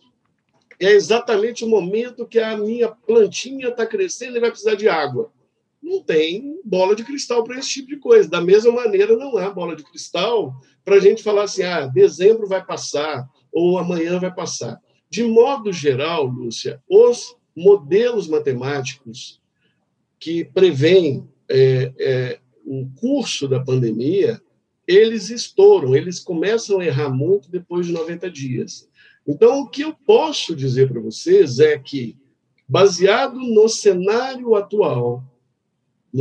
[0.80, 5.32] é exatamente o momento que a minha plantinha está crescendo e vai precisar de água
[5.82, 8.29] não tem bola de cristal para esse tipo de coisa.
[8.29, 10.55] Da mesma maneira, não há bola de cristal
[10.86, 14.79] para a gente falar assim: ah, dezembro vai passar ou amanhã vai passar.
[15.09, 19.41] De modo geral, Lúcia, os modelos matemáticos
[20.19, 24.41] que prevêem é, é, o curso da pandemia,
[24.88, 28.89] eles estouram, eles começam a errar muito depois de 90 dias.
[29.27, 32.17] Então, o que eu posso dizer para vocês é que,
[32.67, 35.23] baseado no cenário atual,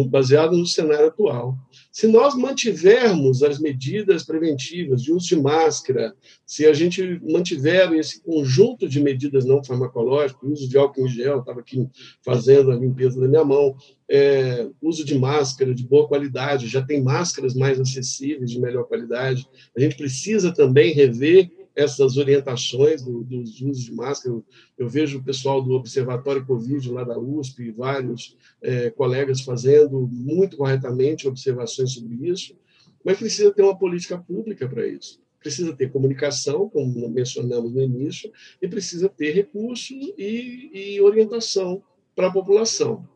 [0.09, 1.57] baseado no cenário atual.
[1.91, 6.15] Se nós mantivermos as medidas preventivas de uso de máscara,
[6.47, 11.41] se a gente mantiver esse conjunto de medidas não farmacológicas, uso de álcool em gel,
[11.41, 11.89] estava aqui
[12.25, 13.75] fazendo a limpeza da minha mão,
[14.09, 19.49] é, uso de máscara de boa qualidade, já tem máscaras mais acessíveis, de melhor qualidade.
[19.77, 24.43] A gente precisa também rever essas orientações do, dos usos de máscara.
[24.77, 30.57] Eu, vejo o pessoal do Observatório Covid lá da USP vários é, colegas fazendo muito
[30.57, 32.57] corretamente observações sobre isso,
[33.05, 35.21] mas precisa ter uma política pública para isso.
[35.39, 41.83] Precisa ter comunicação, como mencionamos no início, e precisa ter recursos e, e orientação
[42.15, 43.09] para a população.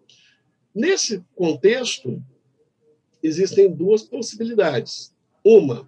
[0.74, 2.22] Nesse contexto,
[3.22, 5.14] existem duas possibilidades.
[5.44, 5.86] Uma,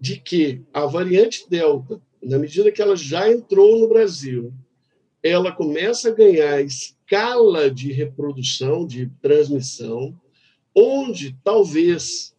[0.00, 4.52] de que a variante Delta, na medida que ela já entrou no Brasil,
[5.22, 10.18] ela começa a ganhar escala de reprodução, de transmissão,
[10.74, 12.34] onde talvez,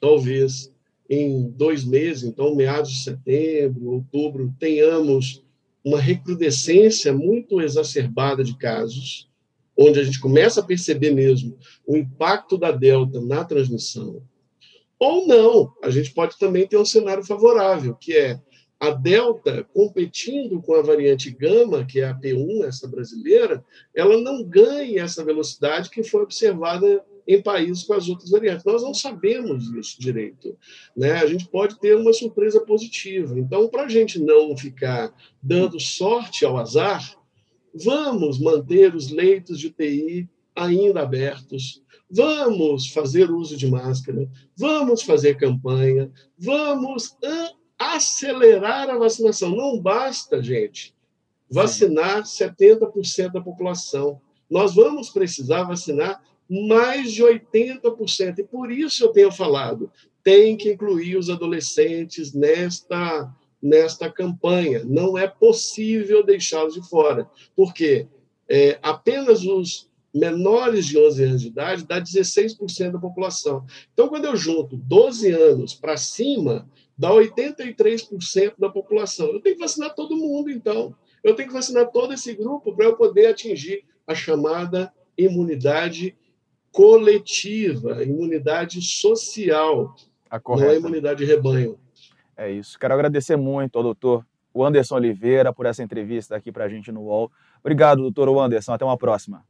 [0.00, 0.72] talvez
[1.08, 5.42] em dois meses, então meados de setembro, outubro, tenhamos
[5.84, 9.28] uma recrudescência muito exacerbada de casos,
[9.76, 11.56] onde a gente começa a perceber mesmo
[11.86, 14.22] o impacto da Delta na transmissão.
[15.02, 18.40] Ou não, a gente pode também ter um cenário favorável, que é
[18.78, 24.44] a Delta competindo com a variante Gama, que é a P1, essa brasileira, ela não
[24.44, 28.64] ganha essa velocidade que foi observada em países com as outras variantes.
[28.64, 30.56] Nós não sabemos isso direito.
[30.96, 31.10] Né?
[31.14, 33.36] A gente pode ter uma surpresa positiva.
[33.36, 37.12] Então, para a gente não ficar dando sorte ao azar,
[37.74, 45.36] vamos manter os leitos de UTI ainda abertos, vamos fazer uso de máscara, vamos fazer
[45.36, 47.16] campanha, vamos
[47.78, 49.56] acelerar a vacinação.
[49.56, 50.94] Não basta, gente,
[51.50, 54.20] vacinar 70% da população.
[54.48, 58.38] Nós vamos precisar vacinar mais de 80%.
[58.38, 59.90] E por isso eu tenho falado,
[60.22, 64.82] tem que incluir os adolescentes nesta nesta campanha.
[64.84, 68.08] Não é possível deixá-los de fora, porque
[68.48, 73.64] é, apenas os menores de 11 anos de idade dá 16% da população.
[73.92, 79.28] Então, quando eu junto 12 anos para cima, dá 83% da população.
[79.28, 80.94] Eu tenho que vacinar todo mundo, então.
[81.24, 86.16] Eu tenho que vacinar todo esse grupo para eu poder atingir a chamada imunidade
[86.70, 89.94] coletiva, imunidade social,
[90.48, 91.78] não é imunidade de rebanho.
[92.36, 92.78] É isso.
[92.78, 97.02] Quero agradecer muito ao doutor Anderson Oliveira por essa entrevista aqui para a gente no
[97.02, 97.30] UOL.
[97.60, 98.72] Obrigado, doutor Anderson.
[98.72, 99.44] Até uma próxima.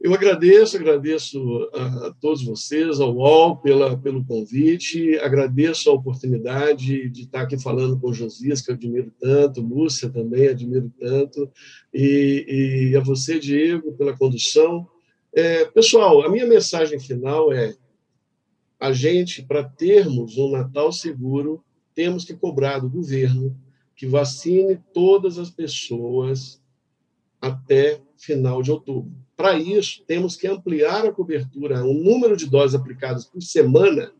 [0.00, 7.22] Eu agradeço, agradeço a, todos vocês, ao UOL, pela, pelo convite, agradeço a oportunidade de
[7.24, 11.52] estar aqui falando com o Josias, que eu admiro tanto, Lúcia também admiro tanto,
[11.92, 14.88] e, e a você, Diego, pela condução.
[15.34, 17.76] É, pessoal, a minha mensagem final é:
[18.80, 21.62] a gente, para termos um Natal seguro,
[21.94, 23.54] temos que cobrar do governo
[23.94, 26.58] que vacine todas as pessoas
[27.38, 29.12] até final de outubro.
[29.40, 34.12] Para isso, temos que ampliar a cobertura, o número de doses aplicadas por semana,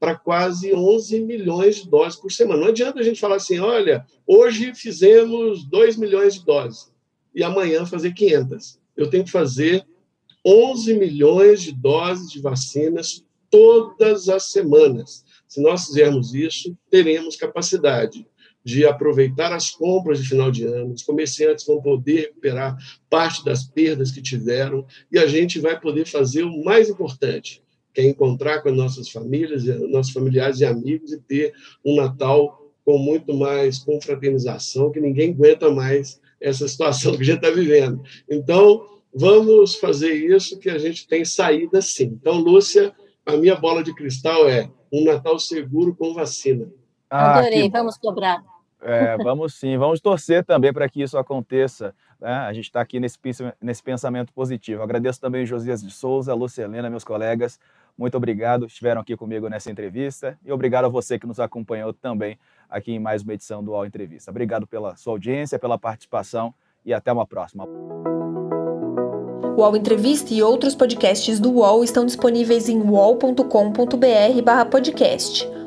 [0.00, 2.62] para quase 11 milhões de doses por semana.
[2.62, 6.90] Não adianta a gente falar assim: olha, hoje fizemos 2 milhões de doses
[7.34, 8.80] e amanhã fazer 500.
[8.96, 9.84] Eu tenho que fazer
[10.42, 15.26] 11 milhões de doses de vacinas todas as semanas.
[15.46, 18.26] Se nós fizermos isso, teremos capacidade
[18.64, 22.76] de aproveitar as compras de final de ano, os comerciantes vão poder recuperar
[23.10, 27.62] parte das perdas que tiveram e a gente vai poder fazer o mais importante,
[27.92, 31.52] que é encontrar com as nossas famílias, nossos familiares e amigos e ter
[31.84, 37.36] um Natal com muito mais confraternização, que ninguém aguenta mais essa situação que a gente
[37.36, 38.02] está vivendo.
[38.28, 42.18] Então, vamos fazer isso que a gente tem saída sim.
[42.20, 42.94] Então, Lúcia,
[43.24, 46.70] a minha bola de cristal é um Natal seguro com vacina.
[47.08, 48.42] Ah, Adorei, vamos cobrar.
[48.84, 51.94] É, vamos sim, vamos torcer também para que isso aconteça.
[52.20, 52.30] Né?
[52.30, 53.18] A gente está aqui nesse,
[53.60, 54.82] nesse pensamento positivo.
[54.82, 57.58] Agradeço também Josias de Souza, Lucelena, meus colegas.
[57.96, 60.36] Muito obrigado, estiveram aqui comigo nessa entrevista.
[60.44, 63.86] E obrigado a você que nos acompanhou também aqui em mais uma edição do UOL
[63.86, 64.30] Entrevista.
[64.30, 66.52] Obrigado pela sua audiência, pela participação
[66.84, 67.64] e até uma próxima.
[67.64, 75.53] O UOL Entrevista e outros podcasts do UOL estão disponíveis em uol.com.br/podcast.